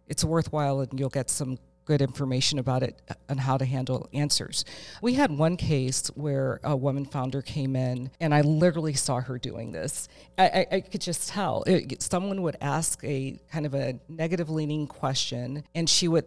it's 0.08 0.23
worthwhile 0.23 0.82
and 0.82 0.99
you'll 0.99 1.10
get 1.10 1.29
some 1.29 1.58
good 1.89 2.02
information 2.04 2.60
about 2.60 2.84
it 2.84 3.02
and 3.30 3.39
how 3.39 3.58
to 3.58 3.65
handle 3.65 4.08
answers. 4.13 4.63
We 5.02 5.15
had 5.15 5.32
one 5.32 5.58
case 5.58 6.06
where 6.10 6.60
a 6.63 6.78
woman 6.78 7.04
founder 7.04 7.41
came 7.41 7.75
in, 7.75 8.12
and 8.19 8.32
I 8.32 8.41
literally 8.41 8.93
saw 8.93 9.19
her 9.21 9.39
doing 9.39 9.71
this. 9.71 10.08
I, 10.38 10.45
I, 10.45 10.67
I 10.75 10.80
could 10.82 11.02
just 11.02 11.30
tell. 11.30 11.63
It, 11.65 11.99
someone 12.04 12.43
would 12.43 12.58
ask 12.62 13.04
a 13.04 13.39
kind 13.52 13.65
of 13.65 13.73
a 13.73 13.99
negative 14.08 14.52
leaning 14.52 14.86
question, 14.86 15.63
and 15.73 15.89
she 15.89 16.08
would 16.08 16.25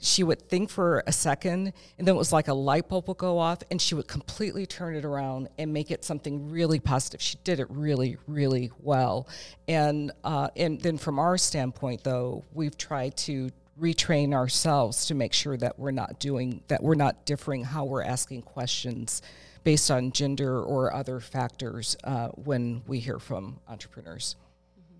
she 0.00 0.24
would 0.24 0.40
think 0.48 0.70
for 0.70 1.02
a 1.06 1.12
second 1.12 1.70
and 1.98 2.08
then 2.08 2.14
it 2.14 2.18
was 2.18 2.32
like 2.32 2.48
a 2.48 2.54
light 2.54 2.88
bulb 2.88 3.06
would 3.08 3.18
go 3.18 3.38
off 3.38 3.58
and 3.70 3.78
she 3.78 3.94
would 3.94 4.08
completely 4.08 4.64
turn 4.64 4.96
it 4.96 5.04
around 5.04 5.50
and 5.58 5.70
make 5.70 5.90
it 5.90 6.02
something 6.02 6.50
really 6.50 6.80
positive 6.80 7.20
she 7.20 7.36
did 7.44 7.60
it 7.60 7.66
really 7.68 8.16
really 8.26 8.70
well 8.80 9.28
and 9.68 10.10
uh, 10.24 10.48
and 10.56 10.80
then 10.80 10.96
from 10.96 11.18
our 11.18 11.36
standpoint 11.36 12.02
though 12.04 12.42
we've 12.54 12.78
tried 12.78 13.14
to 13.18 13.50
retrain 13.80 14.34
ourselves 14.34 15.06
to 15.06 15.14
make 15.14 15.32
sure 15.32 15.56
that 15.56 15.78
we're 15.78 15.90
not 15.90 16.18
doing 16.18 16.62
that 16.68 16.82
we're 16.82 16.94
not 16.94 17.24
differing 17.24 17.64
how 17.64 17.84
we're 17.84 18.02
asking 18.02 18.42
questions 18.42 19.22
based 19.64 19.90
on 19.90 20.12
gender 20.12 20.60
or 20.60 20.92
other 20.92 21.20
factors 21.20 21.96
uh, 22.04 22.28
when 22.28 22.82
we 22.86 22.98
hear 22.98 23.18
from 23.18 23.58
entrepreneurs. 23.68 24.36
Mm-hmm. 24.78 24.98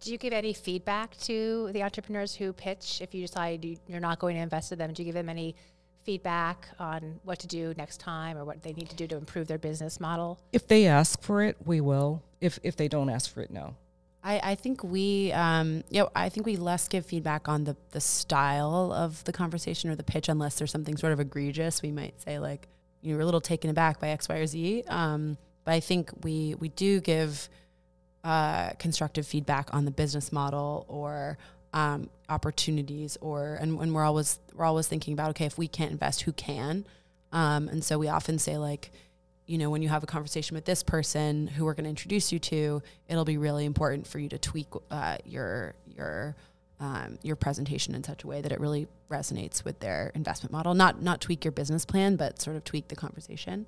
Do 0.00 0.12
you 0.12 0.18
give 0.18 0.32
any 0.32 0.52
feedback 0.52 1.16
to 1.18 1.70
the 1.72 1.82
entrepreneurs 1.82 2.34
who 2.34 2.52
pitch 2.52 3.00
if 3.00 3.14
you 3.14 3.22
decide 3.22 3.64
you're 3.86 4.00
not 4.00 4.18
going 4.18 4.36
to 4.36 4.42
invest 4.42 4.72
in 4.72 4.78
them? 4.78 4.92
Do 4.92 5.02
you 5.02 5.06
give 5.06 5.14
them 5.14 5.28
any 5.28 5.54
feedback 6.04 6.68
on 6.78 7.18
what 7.24 7.38
to 7.40 7.46
do 7.46 7.74
next 7.76 7.98
time 7.98 8.38
or 8.38 8.44
what 8.44 8.62
they 8.62 8.72
need 8.72 8.88
to 8.88 8.96
do 8.96 9.06
to 9.08 9.16
improve 9.16 9.48
their 9.48 9.58
business 9.58 10.00
model? 10.00 10.38
If 10.52 10.66
they 10.66 10.86
ask 10.86 11.20
for 11.22 11.42
it, 11.42 11.56
we 11.64 11.80
will. 11.80 12.22
If 12.40 12.58
if 12.62 12.76
they 12.76 12.88
don't 12.88 13.10
ask 13.10 13.32
for 13.32 13.40
it, 13.40 13.50
no. 13.50 13.74
I, 14.26 14.40
I 14.42 14.54
think 14.56 14.82
we, 14.82 15.30
um, 15.32 15.84
you 15.88 16.00
know, 16.00 16.10
I 16.16 16.28
think 16.30 16.46
we 16.46 16.56
less 16.56 16.88
give 16.88 17.06
feedback 17.06 17.48
on 17.48 17.62
the, 17.62 17.76
the 17.92 18.00
style 18.00 18.92
of 18.92 19.22
the 19.22 19.32
conversation 19.32 19.88
or 19.88 19.94
the 19.94 20.02
pitch, 20.02 20.28
unless 20.28 20.58
there's 20.58 20.72
something 20.72 20.96
sort 20.96 21.12
of 21.12 21.20
egregious. 21.20 21.80
We 21.80 21.92
might 21.92 22.20
say 22.20 22.40
like, 22.40 22.66
you 23.02 23.14
we're 23.14 23.20
a 23.20 23.24
little 23.24 23.40
taken 23.40 23.70
aback 23.70 24.00
by 24.00 24.08
X, 24.08 24.28
Y, 24.28 24.34
or 24.34 24.46
Z. 24.46 24.82
Um, 24.88 25.38
but 25.64 25.74
I 25.74 25.80
think 25.80 26.10
we 26.24 26.56
we 26.58 26.70
do 26.70 27.00
give 27.00 27.48
uh, 28.24 28.70
constructive 28.80 29.28
feedback 29.28 29.72
on 29.72 29.84
the 29.84 29.92
business 29.92 30.32
model 30.32 30.84
or 30.88 31.38
um, 31.72 32.10
opportunities, 32.28 33.16
or 33.20 33.54
and, 33.60 33.78
and 33.80 33.94
we're 33.94 34.04
always 34.04 34.40
we're 34.56 34.64
always 34.64 34.88
thinking 34.88 35.12
about 35.12 35.30
okay, 35.30 35.46
if 35.46 35.56
we 35.56 35.68
can't 35.68 35.92
invest, 35.92 36.22
who 36.22 36.32
can? 36.32 36.84
Um, 37.30 37.68
and 37.68 37.84
so 37.84 37.96
we 37.96 38.08
often 38.08 38.40
say 38.40 38.56
like, 38.56 38.90
you 39.46 39.58
know, 39.58 39.70
when 39.70 39.82
you 39.82 39.88
have 39.88 40.02
a 40.02 40.06
conversation 40.06 40.54
with 40.54 40.64
this 40.64 40.82
person 40.82 41.46
who 41.46 41.64
we're 41.64 41.74
going 41.74 41.84
to 41.84 41.90
introduce 41.90 42.32
you 42.32 42.38
to, 42.40 42.82
it'll 43.08 43.24
be 43.24 43.38
really 43.38 43.64
important 43.64 44.06
for 44.06 44.18
you 44.18 44.28
to 44.28 44.38
tweak 44.38 44.66
uh, 44.90 45.18
your 45.24 45.74
your 45.86 46.36
um, 46.78 47.18
your 47.22 47.36
presentation 47.36 47.94
in 47.94 48.04
such 48.04 48.24
a 48.24 48.26
way 48.26 48.40
that 48.42 48.52
it 48.52 48.60
really 48.60 48.86
resonates 49.10 49.64
with 49.64 49.78
their 49.80 50.10
investment 50.14 50.52
model. 50.52 50.74
Not 50.74 51.00
not 51.00 51.20
tweak 51.20 51.44
your 51.44 51.52
business 51.52 51.84
plan, 51.84 52.16
but 52.16 52.40
sort 52.42 52.56
of 52.56 52.64
tweak 52.64 52.88
the 52.88 52.96
conversation. 52.96 53.66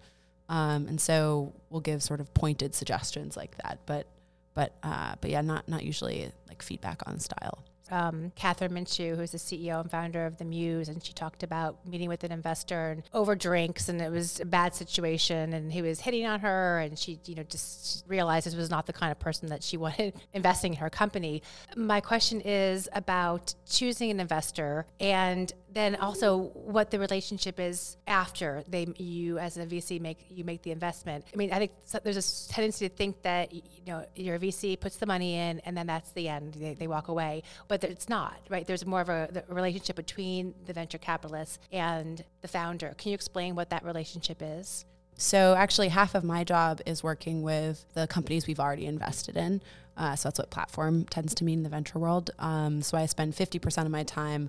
Um, 0.49 0.89
and 0.89 1.01
so 1.01 1.53
we'll 1.71 1.81
give 1.81 2.03
sort 2.03 2.21
of 2.21 2.33
pointed 2.35 2.75
suggestions 2.75 3.37
like 3.37 3.57
that. 3.59 3.79
But 3.87 4.07
but 4.55 4.73
uh, 4.83 5.15
but 5.21 5.31
yeah, 5.31 5.43
not 5.43 5.69
not 5.69 5.85
usually 5.85 6.33
like 6.49 6.63
feedback 6.63 7.03
on 7.07 7.21
style 7.21 7.63
um, 7.91 8.33
Kathryn 8.37 8.71
Minshew, 8.71 9.17
who's 9.17 9.33
the 9.33 9.39
CEO 9.39 9.81
and 9.81 9.91
founder 9.91 10.27
of 10.27 10.39
the 10.39 10.45
Muse, 10.45 10.89
and 10.89 11.03
she 11.05 11.13
talked 11.13 11.43
about 11.43 11.87
meeting 11.87 12.09
with 12.09 12.25
an 12.25 12.33
investor 12.33 12.91
and 12.91 13.03
over 13.13 13.35
drinks, 13.35 13.89
and 13.89 14.01
it 14.01 14.11
was 14.11 14.41
a 14.41 14.45
bad 14.45 14.75
situation, 14.75 15.53
and 15.53 15.73
he 15.73 15.83
was 15.83 16.01
hitting 16.01 16.27
on 16.27 16.41
her, 16.41 16.79
and 16.79 16.99
she, 16.99 17.19
you 17.27 17.35
know, 17.35 17.43
just 17.45 18.05
realized 18.07 18.47
this 18.47 18.55
was 18.55 18.71
not 18.71 18.87
the 18.87 18.93
kind 18.93 19.13
of 19.13 19.19
person 19.19 19.49
that 19.49 19.63
she 19.63 19.77
wanted 19.89 20.15
investing 20.33 20.73
in 20.73 20.79
her 20.79 20.91
company. 20.91 21.43
My 21.77 22.01
question 22.01 22.41
is 22.41 22.89
about 22.93 23.55
choosing 23.69 24.11
an 24.11 24.21
investor 24.21 24.87
and 25.01 25.53
then 25.73 25.97
also 25.97 26.51
what 26.55 26.91
the 26.91 26.99
relationship 26.99 27.61
is 27.61 27.97
after 28.07 28.65
they 28.69 28.87
you 28.97 29.39
as 29.39 29.57
a 29.57 29.67
VC 29.67 30.01
make 30.01 30.19
you 30.31 30.45
make 30.45 30.63
the 30.63 30.71
investment. 30.71 31.25
I 31.33 31.37
mean, 31.37 31.53
I 31.53 31.59
think 31.59 31.73
there's 32.03 32.49
a 32.49 32.53
tendency 32.53 32.89
to 32.89 32.95
think 32.95 33.23
that 33.23 33.53
you 33.53 33.63
know 33.87 34.05
your 34.15 34.39
VC 34.39 34.79
puts 34.79 34.97
the 34.97 35.07
money 35.07 35.35
in 35.35 35.61
and 35.61 35.77
then 35.77 35.87
that's 35.87 36.11
the 36.13 36.29
end. 36.29 36.55
They, 36.55 36.75
they 36.75 36.87
walk 36.87 37.09
away, 37.09 37.43
but 37.69 37.85
it's 37.85 38.09
not 38.09 38.41
right. 38.49 38.67
There's 38.67 38.87
more 38.87 39.01
of 39.01 39.09
a 39.09 39.45
relationship 39.49 39.97
between 39.97 40.55
the 40.67 40.73
venture 40.73 40.99
capitalist 40.99 41.61
and 41.73 42.25
the 42.41 42.49
founder. 42.49 42.95
Can 42.99 43.11
you 43.11 43.15
explain 43.15 43.55
what 43.55 43.71
that 43.71 43.85
relationship 43.85 44.39
is? 44.41 44.85
So 45.17 45.55
actually, 45.55 45.89
half 45.89 46.15
of 46.15 46.23
my 46.23 46.45
job 46.45 46.81
is 46.87 47.03
working 47.03 47.43
with 47.43 47.85
the 47.95 48.07
companies 48.07 48.47
we've 48.47 48.61
already 48.61 48.87
invested 48.87 49.37
in. 49.37 49.61
Uh, 49.97 50.15
so 50.15 50.29
that's 50.29 50.39
what 50.39 50.51
platform 50.51 51.05
tends 51.07 51.35
to 51.35 51.45
mean 51.45 51.59
in 51.59 51.63
the 51.65 51.69
venture 51.69 51.99
world. 51.99 52.31
Um, 52.39 52.83
so 52.83 52.97
I 52.97 53.07
spend 53.07 53.35
50% 53.35 53.85
of 53.85 53.91
my 53.91 54.05
time 54.05 54.49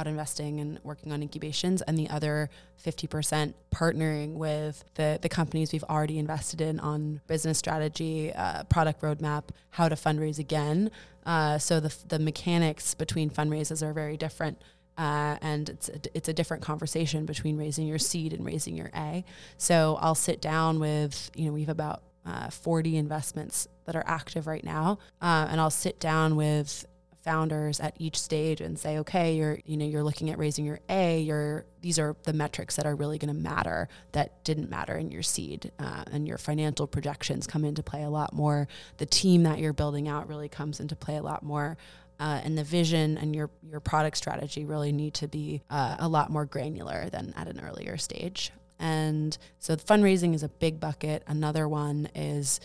out 0.00 0.06
investing 0.06 0.60
and 0.60 0.78
working 0.82 1.12
on 1.12 1.22
incubations, 1.22 1.82
and 1.82 1.98
the 1.98 2.08
other 2.08 2.48
50% 2.82 3.52
partnering 3.74 4.34
with 4.34 4.82
the, 4.94 5.18
the 5.20 5.28
companies 5.28 5.72
we've 5.72 5.84
already 5.84 6.18
invested 6.18 6.60
in 6.60 6.80
on 6.80 7.20
business 7.26 7.58
strategy, 7.58 8.32
uh, 8.32 8.64
product 8.64 9.02
roadmap, 9.02 9.44
how 9.70 9.88
to 9.88 9.94
fundraise 9.94 10.38
again. 10.38 10.90
Uh, 11.26 11.58
so 11.58 11.78
the, 11.80 11.94
the 12.08 12.18
mechanics 12.18 12.94
between 12.94 13.28
fundraisers 13.28 13.82
are 13.82 13.92
very 13.92 14.16
different. 14.16 14.60
Uh, 14.96 15.36
and 15.40 15.68
it's 15.68 15.88
a, 15.88 15.98
it's 16.14 16.28
a 16.28 16.32
different 16.32 16.62
conversation 16.62 17.24
between 17.24 17.56
raising 17.56 17.86
your 17.86 17.98
seed 17.98 18.32
and 18.32 18.44
raising 18.44 18.76
your 18.76 18.90
A. 18.94 19.24
So 19.56 19.98
I'll 20.00 20.14
sit 20.14 20.40
down 20.42 20.78
with 20.78 21.30
you 21.34 21.46
know 21.46 21.52
we 21.52 21.60
have 21.60 21.70
about 21.70 22.02
uh, 22.26 22.50
40 22.50 22.96
investments 22.96 23.66
that 23.86 23.96
are 23.96 24.04
active 24.06 24.46
right 24.46 24.64
now, 24.64 24.98
uh, 25.22 25.46
and 25.50 25.60
I'll 25.60 25.70
sit 25.70 26.00
down 26.00 26.36
with 26.36 26.86
founders 27.22 27.80
at 27.80 27.94
each 27.98 28.18
stage 28.18 28.60
and 28.60 28.78
say, 28.78 28.98
okay, 28.98 29.34
you're 29.36 29.58
you 29.64 29.76
know 29.76 29.84
you're 29.84 30.02
looking 30.02 30.30
at 30.30 30.38
raising 30.38 30.64
your 30.64 30.80
A. 30.88 31.20
Your 31.20 31.64
these 31.80 31.98
are 31.98 32.16
the 32.24 32.32
metrics 32.32 32.76
that 32.76 32.86
are 32.86 32.94
really 32.94 33.18
going 33.18 33.34
to 33.34 33.40
matter 33.40 33.88
that 34.12 34.42
didn't 34.44 34.70
matter 34.70 34.96
in 34.96 35.10
your 35.10 35.22
seed, 35.22 35.70
uh, 35.78 36.04
and 36.10 36.26
your 36.26 36.38
financial 36.38 36.86
projections 36.86 37.46
come 37.46 37.64
into 37.64 37.82
play 37.82 38.02
a 38.02 38.10
lot 38.10 38.32
more. 38.32 38.68
The 38.98 39.06
team 39.06 39.42
that 39.44 39.58
you're 39.58 39.72
building 39.72 40.08
out 40.08 40.28
really 40.28 40.48
comes 40.48 40.80
into 40.80 40.96
play 40.96 41.16
a 41.16 41.22
lot 41.22 41.42
more. 41.42 41.76
Uh, 42.18 42.38
and 42.44 42.58
the 42.58 42.64
vision 42.64 43.16
and 43.16 43.34
your 43.34 43.50
your 43.62 43.80
product 43.80 44.16
strategy 44.16 44.64
really 44.64 44.92
need 44.92 45.14
to 45.14 45.28
be 45.28 45.62
uh, 45.70 45.96
a 45.98 46.08
lot 46.08 46.30
more 46.30 46.44
granular 46.44 47.08
than 47.10 47.32
at 47.36 47.48
an 47.48 47.60
earlier 47.60 47.96
stage. 47.96 48.52
And 48.78 49.36
so 49.58 49.76
fundraising 49.76 50.34
is 50.34 50.42
a 50.42 50.48
big 50.48 50.80
bucket. 50.80 51.22
Another 51.26 51.68
one 51.68 52.08
is 52.14 52.60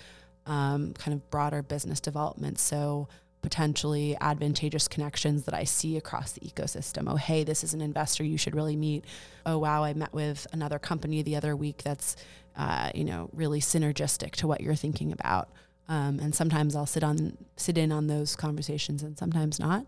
um, 0.45 0.93
kind 0.93 1.13
of 1.13 1.29
broader 1.29 1.61
business 1.61 1.99
development. 1.99 2.59
So 2.59 3.07
potentially 3.45 4.17
advantageous 4.19 4.87
connections 4.87 5.43
that 5.43 5.53
I 5.53 5.65
see 5.65 5.97
across 5.97 6.31
the 6.31 6.41
ecosystem. 6.41 7.03
Oh, 7.07 7.15
hey, 7.15 7.43
this 7.43 7.63
is 7.63 7.75
an 7.75 7.81
investor 7.81 8.23
you 8.23 8.39
should 8.39 8.55
really 8.55 8.75
meet. 8.75 9.05
Oh, 9.45 9.59
wow, 9.59 9.83
I 9.83 9.93
met 9.93 10.11
with 10.13 10.47
another 10.51 10.79
company 10.79 11.21
the 11.21 11.35
other 11.35 11.55
week 11.55 11.83
that's, 11.83 12.15
uh, 12.57 12.89
you 12.95 13.03
know, 13.03 13.29
really 13.33 13.61
synergistic 13.61 14.31
to 14.37 14.47
what 14.47 14.61
you're 14.61 14.73
thinking 14.73 15.11
about. 15.11 15.49
Um, 15.87 16.19
and 16.19 16.33
sometimes 16.33 16.75
I'll 16.75 16.87
sit 16.87 17.03
on 17.03 17.37
sit 17.55 17.77
in 17.77 17.91
on 17.91 18.07
those 18.07 18.35
conversations, 18.35 19.03
and 19.03 19.15
sometimes 19.15 19.59
not. 19.59 19.85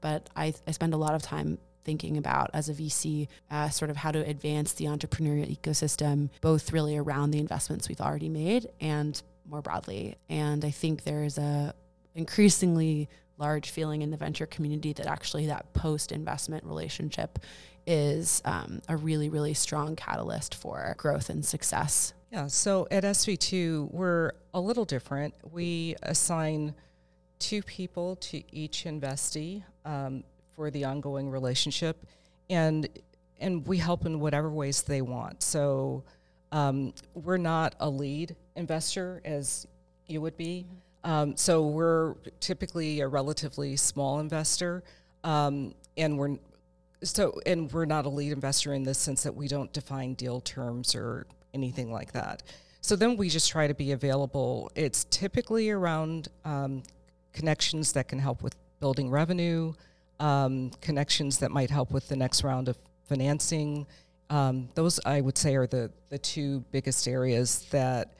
But 0.00 0.30
I, 0.34 0.54
I 0.66 0.70
spend 0.70 0.94
a 0.94 0.96
lot 0.96 1.14
of 1.14 1.20
time 1.20 1.58
thinking 1.84 2.16
about 2.16 2.48
as 2.54 2.70
a 2.70 2.72
VC, 2.72 3.28
uh, 3.50 3.68
sort 3.68 3.90
of 3.90 3.98
how 3.98 4.12
to 4.12 4.20
advance 4.26 4.72
the 4.72 4.86
entrepreneurial 4.86 5.54
ecosystem, 5.54 6.30
both 6.40 6.72
really 6.72 6.96
around 6.96 7.32
the 7.32 7.38
investments 7.38 7.86
we've 7.86 8.00
already 8.00 8.30
made 8.30 8.66
and 8.80 9.22
more 9.46 9.60
broadly. 9.60 10.16
And 10.30 10.64
I 10.64 10.70
think 10.70 11.04
there's 11.04 11.36
a 11.36 11.74
increasingly 12.14 13.08
large 13.38 13.70
feeling 13.70 14.02
in 14.02 14.10
the 14.10 14.16
venture 14.16 14.46
community 14.46 14.92
that 14.92 15.06
actually 15.06 15.46
that 15.46 15.72
post 15.72 16.12
investment 16.12 16.64
relationship 16.64 17.38
is 17.86 18.40
um, 18.44 18.80
a 18.88 18.96
really, 18.96 19.28
really 19.28 19.54
strong 19.54 19.96
catalyst 19.96 20.54
for 20.54 20.94
growth 20.96 21.28
and 21.30 21.44
success. 21.44 22.14
Yeah, 22.32 22.46
so 22.46 22.88
at 22.90 23.04
SV2, 23.04 23.92
we're 23.92 24.32
a 24.54 24.60
little 24.60 24.84
different. 24.84 25.34
We 25.52 25.96
assign 26.02 26.74
two 27.38 27.62
people 27.62 28.16
to 28.16 28.42
each 28.54 28.84
investee 28.84 29.62
um, 29.84 30.24
for 30.54 30.70
the 30.70 30.84
ongoing 30.84 31.30
relationship, 31.30 32.06
and 32.48 32.88
and 33.40 33.66
we 33.66 33.78
help 33.78 34.06
in 34.06 34.20
whatever 34.20 34.48
ways 34.48 34.82
they 34.82 35.02
want. 35.02 35.42
So 35.42 36.04
um, 36.52 36.94
we're 37.14 37.36
not 37.36 37.74
a 37.80 37.88
lead 37.88 38.36
investor 38.56 39.20
as 39.24 39.66
you 40.06 40.20
would 40.20 40.36
be. 40.36 40.66
Mm-hmm. 40.66 40.83
Um, 41.04 41.36
so 41.36 41.66
we're 41.66 42.14
typically 42.40 43.00
a 43.00 43.08
relatively 43.08 43.76
small 43.76 44.20
investor, 44.20 44.82
um, 45.22 45.74
and 45.96 46.18
we're 46.18 46.38
so 47.02 47.38
and 47.44 47.70
we're 47.70 47.84
not 47.84 48.06
a 48.06 48.08
lead 48.08 48.32
investor 48.32 48.72
in 48.72 48.82
the 48.82 48.94
sense 48.94 49.22
that 49.22 49.34
we 49.34 49.46
don't 49.46 49.70
define 49.72 50.14
deal 50.14 50.40
terms 50.40 50.94
or 50.94 51.26
anything 51.52 51.92
like 51.92 52.12
that. 52.12 52.42
So 52.80 52.96
then 52.96 53.16
we 53.16 53.28
just 53.28 53.50
try 53.50 53.66
to 53.66 53.74
be 53.74 53.92
available. 53.92 54.70
It's 54.74 55.04
typically 55.04 55.70
around 55.70 56.28
um, 56.44 56.82
connections 57.32 57.92
that 57.92 58.08
can 58.08 58.18
help 58.18 58.42
with 58.42 58.54
building 58.80 59.10
revenue, 59.10 59.74
um, 60.20 60.70
connections 60.80 61.38
that 61.38 61.50
might 61.50 61.70
help 61.70 61.90
with 61.90 62.08
the 62.08 62.16
next 62.16 62.44
round 62.44 62.68
of 62.68 62.78
financing. 63.08 63.86
Um, 64.30 64.70
those 64.74 64.98
I 65.04 65.20
would 65.20 65.36
say 65.36 65.54
are 65.54 65.66
the 65.66 65.90
the 66.08 66.18
two 66.18 66.64
biggest 66.72 67.06
areas 67.06 67.66
that 67.70 68.14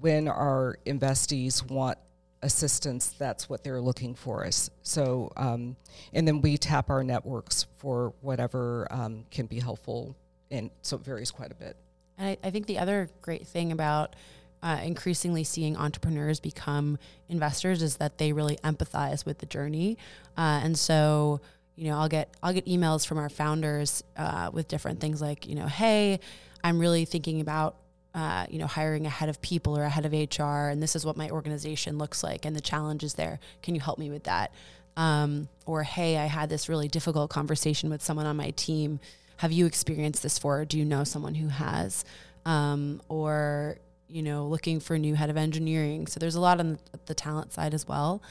when 0.00 0.28
our 0.28 0.78
investees 0.86 1.68
want 1.68 1.98
assistance, 2.42 3.14
that's 3.18 3.48
what 3.48 3.64
they're 3.64 3.80
looking 3.80 4.14
for 4.14 4.44
us. 4.44 4.70
So, 4.82 5.32
um, 5.36 5.76
and 6.12 6.26
then 6.26 6.40
we 6.40 6.56
tap 6.58 6.90
our 6.90 7.02
networks 7.02 7.66
for 7.76 8.12
whatever 8.20 8.86
um, 8.90 9.24
can 9.30 9.46
be 9.46 9.60
helpful, 9.60 10.16
and 10.50 10.70
so 10.82 10.96
it 10.96 11.02
varies 11.02 11.30
quite 11.30 11.50
a 11.50 11.54
bit. 11.54 11.76
And 12.18 12.28
I, 12.28 12.48
I 12.48 12.50
think 12.50 12.66
the 12.66 12.78
other 12.78 13.08
great 13.22 13.46
thing 13.46 13.72
about 13.72 14.16
uh, 14.62 14.80
increasingly 14.82 15.44
seeing 15.44 15.76
entrepreneurs 15.76 16.40
become 16.40 16.98
investors 17.28 17.82
is 17.82 17.96
that 17.96 18.18
they 18.18 18.32
really 18.32 18.56
empathize 18.64 19.26
with 19.26 19.38
the 19.38 19.46
journey, 19.46 19.98
uh, 20.36 20.60
and 20.62 20.78
so 20.78 21.40
you 21.74 21.90
know 21.90 21.98
I'll 21.98 22.08
get 22.08 22.34
I'll 22.42 22.54
get 22.54 22.66
emails 22.66 23.06
from 23.06 23.18
our 23.18 23.28
founders 23.28 24.02
uh, 24.16 24.50
with 24.52 24.68
different 24.68 25.00
things 25.00 25.20
like 25.20 25.46
you 25.46 25.54
know 25.54 25.66
hey 25.66 26.20
I'm 26.64 26.78
really 26.78 27.04
thinking 27.04 27.40
about 27.40 27.76
uh, 28.16 28.46
you 28.48 28.58
know, 28.58 28.66
hiring 28.66 29.04
a 29.04 29.10
head 29.10 29.28
of 29.28 29.42
people 29.42 29.76
or 29.76 29.84
a 29.84 29.90
head 29.90 30.06
of 30.06 30.12
HR, 30.12 30.70
and 30.70 30.82
this 30.82 30.96
is 30.96 31.04
what 31.04 31.18
my 31.18 31.28
organization 31.28 31.98
looks 31.98 32.24
like, 32.24 32.46
and 32.46 32.56
the 32.56 32.62
challenges 32.62 33.12
there. 33.14 33.38
Can 33.62 33.74
you 33.74 33.80
help 33.82 33.98
me 33.98 34.10
with 34.10 34.24
that? 34.24 34.52
Um, 34.96 35.48
or 35.66 35.82
hey, 35.82 36.16
I 36.16 36.24
had 36.24 36.48
this 36.48 36.66
really 36.70 36.88
difficult 36.88 37.30
conversation 37.30 37.90
with 37.90 38.02
someone 38.02 38.24
on 38.24 38.38
my 38.38 38.52
team. 38.52 39.00
Have 39.36 39.52
you 39.52 39.66
experienced 39.66 40.22
this 40.22 40.38
for? 40.38 40.64
do 40.64 40.78
you 40.78 40.84
know 40.86 41.04
someone 41.04 41.34
who 41.34 41.48
has? 41.48 42.06
Um, 42.46 43.02
or 43.10 43.76
you 44.08 44.22
know, 44.22 44.46
looking 44.46 44.80
for 44.80 44.94
a 44.94 44.98
new 44.98 45.14
head 45.14 45.28
of 45.28 45.36
engineering. 45.36 46.06
So 46.06 46.18
there's 46.18 46.36
a 46.36 46.40
lot 46.40 46.58
on 46.58 46.78
the 47.04 47.14
talent 47.14 47.52
side 47.52 47.74
as 47.74 47.86
well. 47.86 48.22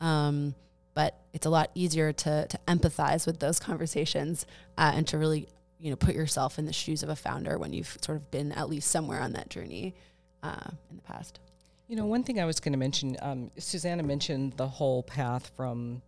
Um, 0.00 0.54
but 0.94 1.18
it's 1.34 1.44
a 1.44 1.50
lot 1.50 1.70
easier 1.74 2.14
to 2.14 2.46
to 2.46 2.58
empathize 2.66 3.26
with 3.26 3.40
those 3.40 3.58
conversations 3.68 4.46
uh, 4.78 4.92
and 4.94 5.06
to 5.08 5.18
really 5.18 5.48
you 5.84 5.90
know 5.90 5.96
put 5.96 6.14
yourself 6.14 6.58
in 6.58 6.64
the 6.64 6.72
shoes 6.72 7.02
of 7.02 7.10
a 7.10 7.16
founder 7.16 7.58
when 7.58 7.74
you've 7.74 7.98
sort 8.00 8.16
of 8.16 8.30
been 8.30 8.52
at 8.52 8.70
least 8.70 8.90
somewhere 8.90 9.20
on 9.20 9.34
that 9.34 9.50
journey 9.50 9.94
uh, 10.42 10.70
in 10.88 10.96
the 10.96 11.02
past. 11.02 11.40
You 11.88 11.96
know, 11.96 12.06
one 12.06 12.22
thing 12.22 12.40
I 12.40 12.46
was 12.46 12.58
going 12.58 12.72
to 12.72 12.78
mention, 12.78 13.18
um, 13.20 13.50
Susanna 13.58 14.02
mentioned 14.02 14.54
the 14.56 14.66
whole 14.66 15.02
path 15.02 15.52
from, 15.54 16.00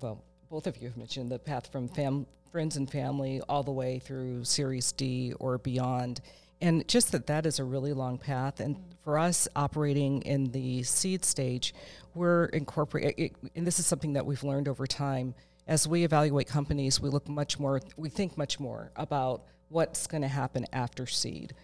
well, 0.00 0.24
both 0.48 0.66
of 0.66 0.78
you 0.78 0.88
have 0.88 0.96
mentioned 0.96 1.30
the 1.30 1.38
path 1.38 1.70
from 1.70 1.86
fam- 1.88 2.26
friends 2.50 2.78
and 2.78 2.90
family 2.90 3.42
all 3.46 3.62
the 3.62 3.72
way 3.72 3.98
through 3.98 4.44
Series 4.44 4.92
D 4.92 5.34
or 5.38 5.58
beyond. 5.58 6.22
And 6.62 6.88
just 6.88 7.12
that 7.12 7.26
that 7.26 7.44
is 7.44 7.58
a 7.58 7.64
really 7.64 7.92
long 7.92 8.16
path. 8.16 8.60
And 8.60 8.76
for 9.02 9.18
us 9.18 9.46
operating 9.54 10.22
in 10.22 10.44
the 10.52 10.82
seed 10.82 11.26
stage, 11.26 11.74
we're 12.14 12.46
incorporating, 12.46 13.34
and 13.54 13.66
this 13.66 13.78
is 13.78 13.86
something 13.86 14.14
that 14.14 14.24
we've 14.24 14.42
learned 14.42 14.66
over 14.66 14.86
time 14.86 15.34
as 15.66 15.88
we 15.88 16.04
evaluate 16.04 16.46
companies, 16.46 17.00
we 17.00 17.08
look 17.08 17.28
much 17.28 17.58
more, 17.58 17.80
we 17.96 18.08
think 18.08 18.36
much 18.36 18.60
more 18.60 18.90
about 18.96 19.44
what's 19.68 20.06
going 20.06 20.22
to 20.22 20.28
happen 20.28 20.66
after 20.72 21.06
seed. 21.06 21.54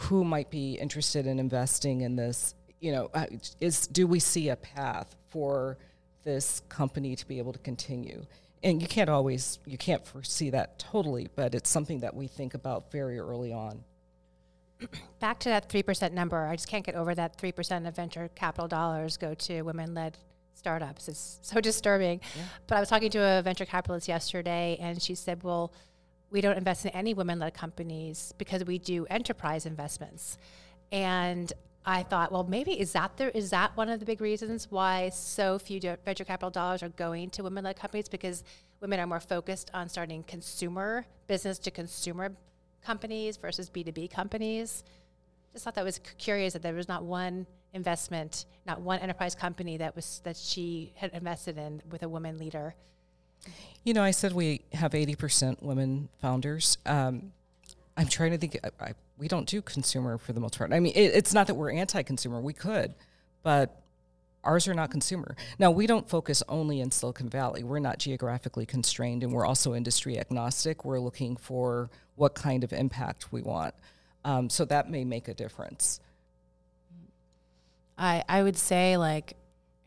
Who 0.00 0.24
might 0.24 0.50
be 0.50 0.74
interested 0.74 1.26
in 1.26 1.38
investing 1.38 2.00
in 2.00 2.16
this? 2.16 2.54
You 2.80 2.92
know, 2.92 3.10
uh, 3.14 3.26
is 3.60 3.86
do 3.86 4.06
we 4.06 4.18
see 4.18 4.48
a 4.48 4.56
path 4.56 5.14
for 5.28 5.78
this 6.24 6.62
company 6.68 7.14
to 7.14 7.26
be 7.26 7.38
able 7.38 7.52
to 7.52 7.58
continue? 7.60 8.26
And 8.62 8.82
you 8.82 8.88
can't 8.88 9.10
always, 9.10 9.58
you 9.66 9.78
can't 9.78 10.04
foresee 10.04 10.50
that 10.50 10.78
totally, 10.78 11.28
but 11.36 11.54
it's 11.54 11.70
something 11.70 12.00
that 12.00 12.14
we 12.14 12.26
think 12.26 12.54
about 12.54 12.90
very 12.90 13.18
early 13.18 13.52
on. 13.52 13.84
Back 15.20 15.38
to 15.40 15.50
that 15.50 15.68
3% 15.68 16.12
number, 16.12 16.46
I 16.46 16.56
just 16.56 16.68
can't 16.68 16.84
get 16.84 16.94
over 16.94 17.14
that 17.14 17.38
3% 17.38 17.86
of 17.86 17.94
venture 17.94 18.28
capital 18.34 18.66
dollars 18.66 19.16
go 19.16 19.34
to 19.34 19.62
women 19.62 19.94
led 19.94 20.18
startups. 20.54 21.08
It's 21.08 21.38
so 21.42 21.60
disturbing. 21.70 22.20
Yeah. 22.36 22.42
But 22.66 22.76
I 22.76 22.80
was 22.80 22.88
talking 22.88 23.10
to 23.10 23.18
a 23.18 23.42
venture 23.42 23.66
capitalist 23.66 24.08
yesterday, 24.08 24.76
and 24.80 25.02
she 25.02 25.14
said, 25.14 25.42
"Well, 25.42 25.72
we 26.30 26.40
don't 26.40 26.56
invest 26.56 26.84
in 26.84 26.90
any 26.92 27.14
women-led 27.14 27.54
companies 27.54 28.32
because 28.38 28.64
we 28.64 28.78
do 28.78 29.06
enterprise 29.10 29.66
investments." 29.66 30.38
And 30.92 31.52
I 31.86 32.02
thought, 32.02 32.32
well, 32.32 32.44
maybe 32.44 32.80
is 32.80 32.92
that 32.92 33.16
there 33.18 33.28
is 33.30 33.50
that 33.50 33.76
one 33.76 33.90
of 33.90 34.00
the 34.00 34.06
big 34.06 34.20
reasons 34.20 34.70
why 34.70 35.10
so 35.10 35.58
few 35.58 35.80
venture 36.04 36.24
capital 36.24 36.50
dollars 36.50 36.82
are 36.82 36.88
going 36.88 37.28
to 37.30 37.42
women-led 37.42 37.76
companies 37.76 38.08
because 38.08 38.42
women 38.80 38.98
are 39.00 39.06
more 39.06 39.20
focused 39.20 39.70
on 39.74 39.88
starting 39.88 40.22
consumer 40.22 41.04
business 41.26 41.58
to 41.58 41.70
consumer 41.70 42.32
companies 42.84 43.36
versus 43.36 43.68
B2B 43.68 44.10
companies. 44.10 44.82
Just 45.52 45.64
thought 45.64 45.74
that 45.74 45.84
was 45.84 46.00
curious 46.18 46.54
that 46.54 46.62
there 46.62 46.74
was 46.74 46.88
not 46.88 47.04
one 47.04 47.46
investment, 47.74 48.46
not 48.66 48.80
one 48.80 48.98
enterprise 49.00 49.34
company 49.34 49.76
that 49.76 49.94
was 49.94 50.20
that 50.24 50.36
she 50.36 50.92
had 50.96 51.12
invested 51.12 51.58
in 51.58 51.82
with 51.90 52.02
a 52.02 52.08
woman 52.08 52.38
leader. 52.38 52.74
You 53.84 53.92
know, 53.92 54.02
I 54.02 54.10
said 54.12 54.32
we 54.32 54.62
have 54.72 54.94
eighty 54.94 55.14
percent 55.14 55.62
women 55.62 56.08
founders. 56.20 56.78
Um, 56.86 57.32
I'm 57.96 58.08
trying 58.08 58.30
to 58.32 58.38
think. 58.38 58.58
I, 58.64 58.84
I, 58.84 58.92
we 59.18 59.28
don't 59.28 59.46
do 59.46 59.62
consumer 59.62 60.18
for 60.18 60.32
the 60.32 60.40
most 60.40 60.58
part. 60.58 60.72
I 60.72 60.80
mean, 60.80 60.92
it, 60.96 61.14
it's 61.14 61.32
not 61.32 61.46
that 61.46 61.54
we're 61.54 61.70
anti-consumer. 61.70 62.40
We 62.40 62.52
could, 62.52 62.94
but 63.42 63.80
ours 64.42 64.66
are 64.66 64.74
not 64.74 64.90
consumer. 64.90 65.36
Now, 65.58 65.70
we 65.70 65.86
don't 65.86 66.08
focus 66.08 66.42
only 66.48 66.80
in 66.80 66.90
Silicon 66.90 67.28
Valley. 67.28 67.62
We're 67.62 67.78
not 67.78 67.98
geographically 67.98 68.66
constrained, 68.66 69.22
and 69.22 69.32
we're 69.32 69.46
also 69.46 69.74
industry 69.74 70.18
agnostic. 70.18 70.84
We're 70.84 70.98
looking 70.98 71.36
for 71.36 71.90
what 72.16 72.34
kind 72.34 72.64
of 72.64 72.72
impact 72.72 73.32
we 73.32 73.40
want. 73.42 73.74
Um, 74.24 74.50
so 74.50 74.64
that 74.64 74.90
may 74.90 75.04
make 75.04 75.28
a 75.28 75.34
difference. 75.34 76.00
I, 77.96 78.24
I 78.28 78.42
would 78.42 78.56
say 78.56 78.96
like 78.96 79.34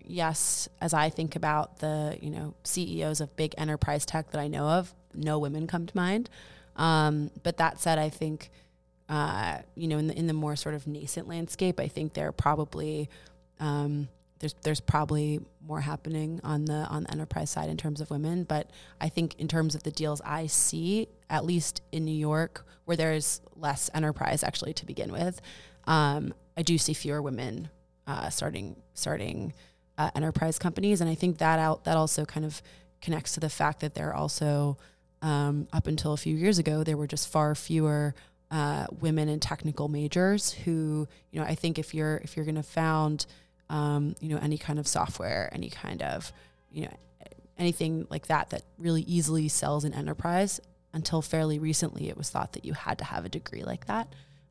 yes 0.09 0.69
as 0.79 0.93
i 0.93 1.09
think 1.09 1.35
about 1.35 1.79
the 1.79 2.17
you 2.21 2.29
know 2.29 2.53
ceos 2.63 3.19
of 3.19 3.35
big 3.35 3.53
enterprise 3.57 4.05
tech 4.05 4.31
that 4.31 4.39
i 4.39 4.47
know 4.47 4.65
of 4.65 4.93
no 5.13 5.39
women 5.39 5.65
come 5.67 5.85
to 5.85 5.97
mind. 5.97 6.29
Um, 6.75 7.31
but 7.43 7.57
that 7.57 7.79
said 7.79 7.97
i 7.97 8.09
think 8.09 8.49
uh, 9.09 9.59
you 9.75 9.87
know 9.87 9.97
in 9.97 10.07
the, 10.07 10.17
in 10.17 10.27
the 10.27 10.33
more 10.33 10.55
sort 10.55 10.75
of 10.75 10.85
nascent 10.85 11.27
landscape 11.27 11.79
i 11.79 11.87
think 11.87 12.13
there 12.13 12.27
are 12.27 12.33
probably 12.33 13.09
um, 13.59 14.09
there's 14.39 14.55
there's 14.61 14.79
probably 14.79 15.39
more 15.65 15.81
happening 15.81 16.39
on 16.43 16.65
the 16.65 16.85
on 16.89 17.03
the 17.03 17.11
enterprise 17.11 17.49
side 17.49 17.69
in 17.69 17.77
terms 17.77 18.01
of 18.01 18.09
women, 18.09 18.43
but 18.43 18.69
I 19.01 19.09
think 19.09 19.39
in 19.39 19.47
terms 19.47 19.75
of 19.75 19.83
the 19.83 19.91
deals 19.91 20.21
I 20.23 20.47
see, 20.47 21.07
at 21.29 21.45
least 21.45 21.81
in 21.91 22.05
New 22.05 22.15
York, 22.15 22.65
where 22.85 22.97
there's 22.97 23.41
less 23.55 23.89
enterprise 23.93 24.43
actually 24.43 24.73
to 24.73 24.85
begin 24.85 25.11
with, 25.11 25.41
um, 25.85 26.33
I 26.55 26.61
do 26.61 26.77
see 26.77 26.93
fewer 26.93 27.21
women 27.21 27.69
uh, 28.07 28.29
starting 28.29 28.75
starting 28.93 29.53
uh, 29.97 30.09
enterprise 30.15 30.57
companies, 30.57 31.01
and 31.01 31.09
I 31.09 31.15
think 31.15 31.37
that 31.39 31.59
out 31.59 31.83
that 31.83 31.97
also 31.97 32.25
kind 32.25 32.45
of 32.45 32.61
connects 33.01 33.33
to 33.33 33.39
the 33.39 33.49
fact 33.49 33.81
that 33.81 33.93
there 33.93 34.09
are 34.09 34.15
also 34.15 34.77
um, 35.21 35.67
up 35.71 35.87
until 35.87 36.13
a 36.13 36.17
few 36.17 36.35
years 36.35 36.57
ago 36.57 36.83
there 36.83 36.97
were 36.97 37.07
just 37.07 37.29
far 37.29 37.53
fewer 37.53 38.15
uh, 38.49 38.87
women 39.01 39.29
in 39.29 39.39
technical 39.39 39.87
majors 39.87 40.51
who 40.51 41.07
you 41.31 41.39
know 41.39 41.45
I 41.45 41.55
think 41.55 41.77
if 41.77 41.93
you're 41.93 42.17
if 42.17 42.35
you're 42.35 42.45
going 42.45 42.55
to 42.55 42.63
found 42.63 43.25
um, 43.69 44.15
you 44.19 44.29
know, 44.29 44.39
any 44.41 44.57
kind 44.57 44.79
of 44.79 44.87
software, 44.87 45.49
any 45.53 45.69
kind 45.69 46.01
of, 46.01 46.31
you 46.71 46.83
know, 46.83 46.93
anything 47.57 48.07
like 48.09 48.27
that 48.27 48.51
that 48.51 48.63
really 48.77 49.01
easily 49.01 49.47
sells 49.47 49.83
in 49.83 49.93
enterprise. 49.93 50.59
Until 50.93 51.21
fairly 51.21 51.59
recently, 51.59 52.09
it 52.09 52.17
was 52.17 52.29
thought 52.29 52.53
that 52.53 52.65
you 52.65 52.73
had 52.73 52.97
to 52.99 53.03
have 53.03 53.25
a 53.25 53.29
degree 53.29 53.63
like 53.63 53.85
that. 53.87 54.07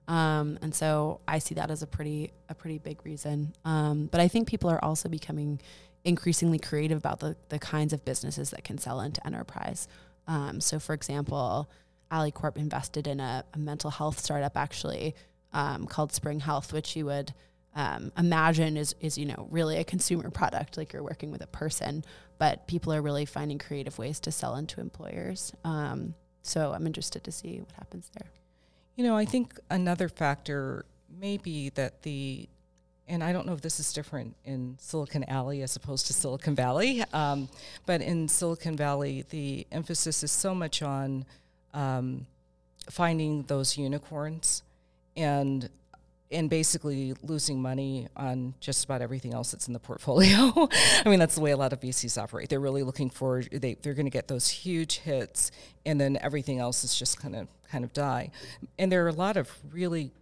Um, 0.08 0.58
and 0.62 0.74
so 0.74 1.20
I 1.26 1.38
see 1.38 1.54
that 1.56 1.70
as 1.70 1.82
a 1.82 1.86
pretty 1.86 2.32
a 2.48 2.54
pretty 2.54 2.78
big 2.78 3.04
reason. 3.04 3.54
Um, 3.64 4.06
but 4.06 4.20
I 4.20 4.28
think 4.28 4.48
people 4.48 4.70
are 4.70 4.82
also 4.84 5.08
becoming 5.08 5.60
increasingly 6.04 6.58
creative 6.58 6.98
about 6.98 7.20
the 7.20 7.36
the 7.48 7.58
kinds 7.58 7.92
of 7.92 8.04
businesses 8.04 8.50
that 8.50 8.64
can 8.64 8.78
sell 8.78 9.00
into 9.00 9.24
enterprise. 9.26 9.88
Um, 10.28 10.60
so, 10.60 10.78
for 10.78 10.94
example, 10.94 11.68
AlleyCorp 12.10 12.56
invested 12.56 13.06
in 13.06 13.20
a, 13.20 13.44
a 13.54 13.58
mental 13.58 13.90
health 13.90 14.18
startup 14.18 14.56
actually 14.56 15.14
um, 15.52 15.86
called 15.86 16.12
Spring 16.12 16.40
Health, 16.40 16.72
which 16.72 16.96
you 16.96 17.06
would 17.06 17.32
um, 17.76 18.10
imagine 18.16 18.76
is 18.76 18.94
is 19.00 19.18
you 19.18 19.26
know 19.26 19.46
really 19.50 19.76
a 19.76 19.84
consumer 19.84 20.30
product 20.30 20.76
like 20.76 20.92
you're 20.92 21.02
working 21.02 21.30
with 21.30 21.42
a 21.42 21.46
person 21.46 22.04
but 22.38 22.66
people 22.66 22.92
are 22.92 23.02
really 23.02 23.26
finding 23.26 23.58
creative 23.58 23.98
ways 23.98 24.18
to 24.20 24.32
sell 24.32 24.56
into 24.56 24.80
employers 24.80 25.52
um, 25.62 26.14
so 26.40 26.72
i'm 26.72 26.86
interested 26.86 27.22
to 27.22 27.30
see 27.30 27.60
what 27.60 27.72
happens 27.72 28.10
there 28.18 28.30
you 28.96 29.04
know 29.04 29.16
i 29.16 29.24
think 29.24 29.58
another 29.70 30.08
factor 30.08 30.84
may 31.20 31.36
be 31.36 31.70
that 31.70 32.02
the 32.02 32.48
and 33.08 33.22
I 33.22 33.32
don't 33.32 33.46
know 33.46 33.52
if 33.52 33.60
this 33.60 33.78
is 33.78 33.92
different 33.92 34.34
in 34.44 34.76
Silicon 34.80 35.24
Alley 35.28 35.62
as 35.62 35.76
opposed 35.76 36.06
to 36.08 36.12
Silicon 36.12 36.54
Valley, 36.54 37.04
um, 37.12 37.48
but 37.86 38.00
in 38.00 38.28
Silicon 38.28 38.76
Valley, 38.76 39.24
the 39.30 39.66
emphasis 39.70 40.24
is 40.24 40.32
so 40.32 40.54
much 40.54 40.82
on 40.82 41.24
um, 41.72 42.26
finding 42.90 43.44
those 43.44 43.78
unicorns 43.78 44.62
and 45.16 45.68
and 46.30 46.50
basically 46.50 47.14
losing 47.22 47.62
money 47.62 48.08
on 48.16 48.54
just 48.60 48.84
about 48.84 49.00
everything 49.00 49.32
else 49.32 49.52
that's 49.52 49.68
in 49.68 49.72
the 49.72 49.78
portfolio. 49.78 50.68
I 51.04 51.08
mean, 51.08 51.18
that's 51.18 51.36
the 51.36 51.40
way 51.40 51.52
a 51.52 51.56
lot 51.56 51.72
of 51.72 51.80
VCs 51.80 52.20
operate. 52.20 52.48
They're 52.48 52.60
really 52.60 52.82
looking 52.82 53.10
for 53.10 53.42
they 53.42 53.74
they're 53.74 53.94
going 53.94 54.06
to 54.06 54.10
get 54.10 54.28
those 54.28 54.48
huge 54.48 54.98
hits, 54.98 55.50
and 55.84 56.00
then 56.00 56.18
everything 56.20 56.58
else 56.58 56.82
is 56.84 56.98
just 56.98 57.20
kind 57.20 57.36
of 57.36 57.48
kind 57.70 57.84
of 57.84 57.92
die. 57.92 58.30
And 58.78 58.90
there 58.90 59.04
are 59.04 59.08
a 59.08 59.12
lot 59.12 59.36
of 59.36 59.50
really 59.70 60.12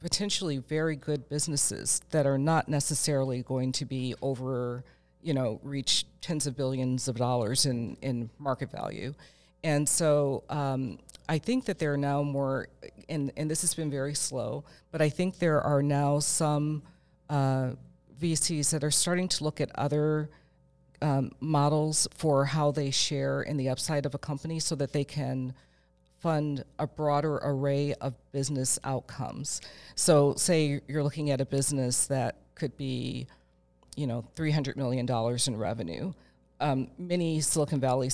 potentially 0.00 0.58
very 0.58 0.96
good 0.96 1.28
businesses 1.28 2.00
that 2.10 2.26
are 2.26 2.38
not 2.38 2.68
necessarily 2.68 3.42
going 3.42 3.70
to 3.70 3.84
be 3.84 4.14
over, 4.22 4.82
you 5.22 5.34
know, 5.34 5.60
reach 5.62 6.06
tens 6.20 6.46
of 6.46 6.56
billions 6.56 7.06
of 7.06 7.16
dollars 7.16 7.64
in 7.64 7.96
in 8.02 8.30
market 8.38 8.70
value. 8.72 9.14
And 9.62 9.88
so 9.88 10.44
um, 10.48 10.98
I 11.28 11.38
think 11.38 11.66
that 11.66 11.78
there 11.78 11.92
are 11.92 11.98
now 11.98 12.22
more, 12.22 12.68
and, 13.08 13.32
and 13.36 13.50
this 13.50 13.60
has 13.60 13.74
been 13.74 13.90
very 13.90 14.14
slow, 14.14 14.64
but 14.90 15.02
I 15.02 15.08
think 15.08 15.38
there 15.38 15.60
are 15.60 15.82
now 15.82 16.18
some 16.18 16.82
uh, 17.28 17.70
VCs 18.20 18.70
that 18.70 18.84
are 18.84 18.90
starting 18.90 19.28
to 19.28 19.44
look 19.44 19.60
at 19.60 19.70
other 19.76 20.30
um, 21.02 21.30
models 21.40 22.08
for 22.14 22.44
how 22.44 22.70
they 22.70 22.90
share 22.90 23.42
in 23.42 23.56
the 23.56 23.68
upside 23.68 24.06
of 24.06 24.14
a 24.14 24.18
company 24.18 24.60
so 24.60 24.74
that 24.76 24.92
they 24.92 25.04
can 25.04 25.54
fund 26.20 26.64
a 26.78 26.86
broader 26.86 27.36
array 27.42 27.94
of 28.00 28.14
business 28.32 28.78
outcomes. 28.84 29.60
So, 29.94 30.34
say 30.34 30.80
you're 30.86 31.02
looking 31.02 31.30
at 31.30 31.40
a 31.40 31.46
business 31.46 32.06
that 32.08 32.36
could 32.54 32.76
be, 32.76 33.26
you 33.96 34.06
know, 34.06 34.24
$300 34.36 34.76
million 34.76 35.08
in 35.46 35.56
revenue. 35.56 36.12
Um, 36.60 36.88
many 36.98 37.40
Silicon 37.40 37.80
Valley 37.80 38.10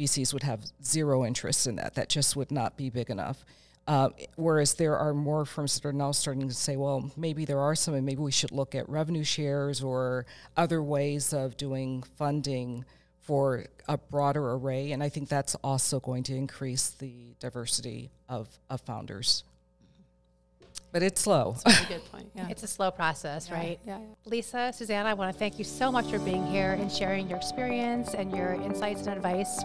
VCs 0.00 0.32
would 0.32 0.42
have 0.42 0.64
zero 0.82 1.24
interest 1.26 1.66
in 1.66 1.76
that. 1.76 1.94
That 1.94 2.08
just 2.08 2.34
would 2.34 2.50
not 2.50 2.76
be 2.76 2.88
big 2.88 3.10
enough. 3.10 3.44
Uh, 3.86 4.10
whereas 4.36 4.74
there 4.74 4.96
are 4.96 5.12
more 5.12 5.44
firms 5.44 5.74
that 5.74 5.86
are 5.86 5.92
now 5.92 6.12
starting 6.12 6.48
to 6.48 6.54
say, 6.54 6.76
well, 6.76 7.10
maybe 7.16 7.44
there 7.44 7.58
are 7.58 7.74
some, 7.74 7.94
and 7.94 8.06
maybe 8.06 8.20
we 8.20 8.30
should 8.30 8.52
look 8.52 8.74
at 8.74 8.88
revenue 8.88 9.24
shares 9.24 9.82
or 9.82 10.26
other 10.56 10.82
ways 10.82 11.32
of 11.32 11.56
doing 11.56 12.02
funding 12.16 12.84
for 13.20 13.66
a 13.88 13.98
broader 13.98 14.52
array. 14.52 14.92
And 14.92 15.02
I 15.02 15.08
think 15.08 15.28
that's 15.28 15.54
also 15.56 16.00
going 16.00 16.22
to 16.24 16.34
increase 16.34 16.90
the 16.90 17.34
diversity 17.40 18.10
of, 18.28 18.48
of 18.68 18.80
founders. 18.82 19.44
But 20.92 21.02
it's 21.02 21.20
slow. 21.20 21.56
That's 21.64 21.82
a 21.82 21.86
good 21.86 22.04
point. 22.10 22.26
Yeah. 22.36 22.46
It's 22.48 22.62
a 22.62 22.68
slow 22.68 22.90
process, 22.90 23.48
yeah. 23.48 23.54
right? 23.54 23.80
Yeah, 23.84 23.98
yeah. 23.98 24.06
Lisa, 24.24 24.72
Suzanne, 24.74 25.04
I 25.04 25.14
want 25.14 25.32
to 25.32 25.38
thank 25.38 25.58
you 25.58 25.64
so 25.64 25.90
much 25.90 26.06
for 26.06 26.18
being 26.20 26.46
here 26.46 26.72
and 26.72 26.90
sharing 26.90 27.28
your 27.28 27.38
experience 27.38 28.14
and 28.14 28.34
your 28.34 28.52
insights 28.54 29.06
and 29.06 29.16
advice. 29.16 29.62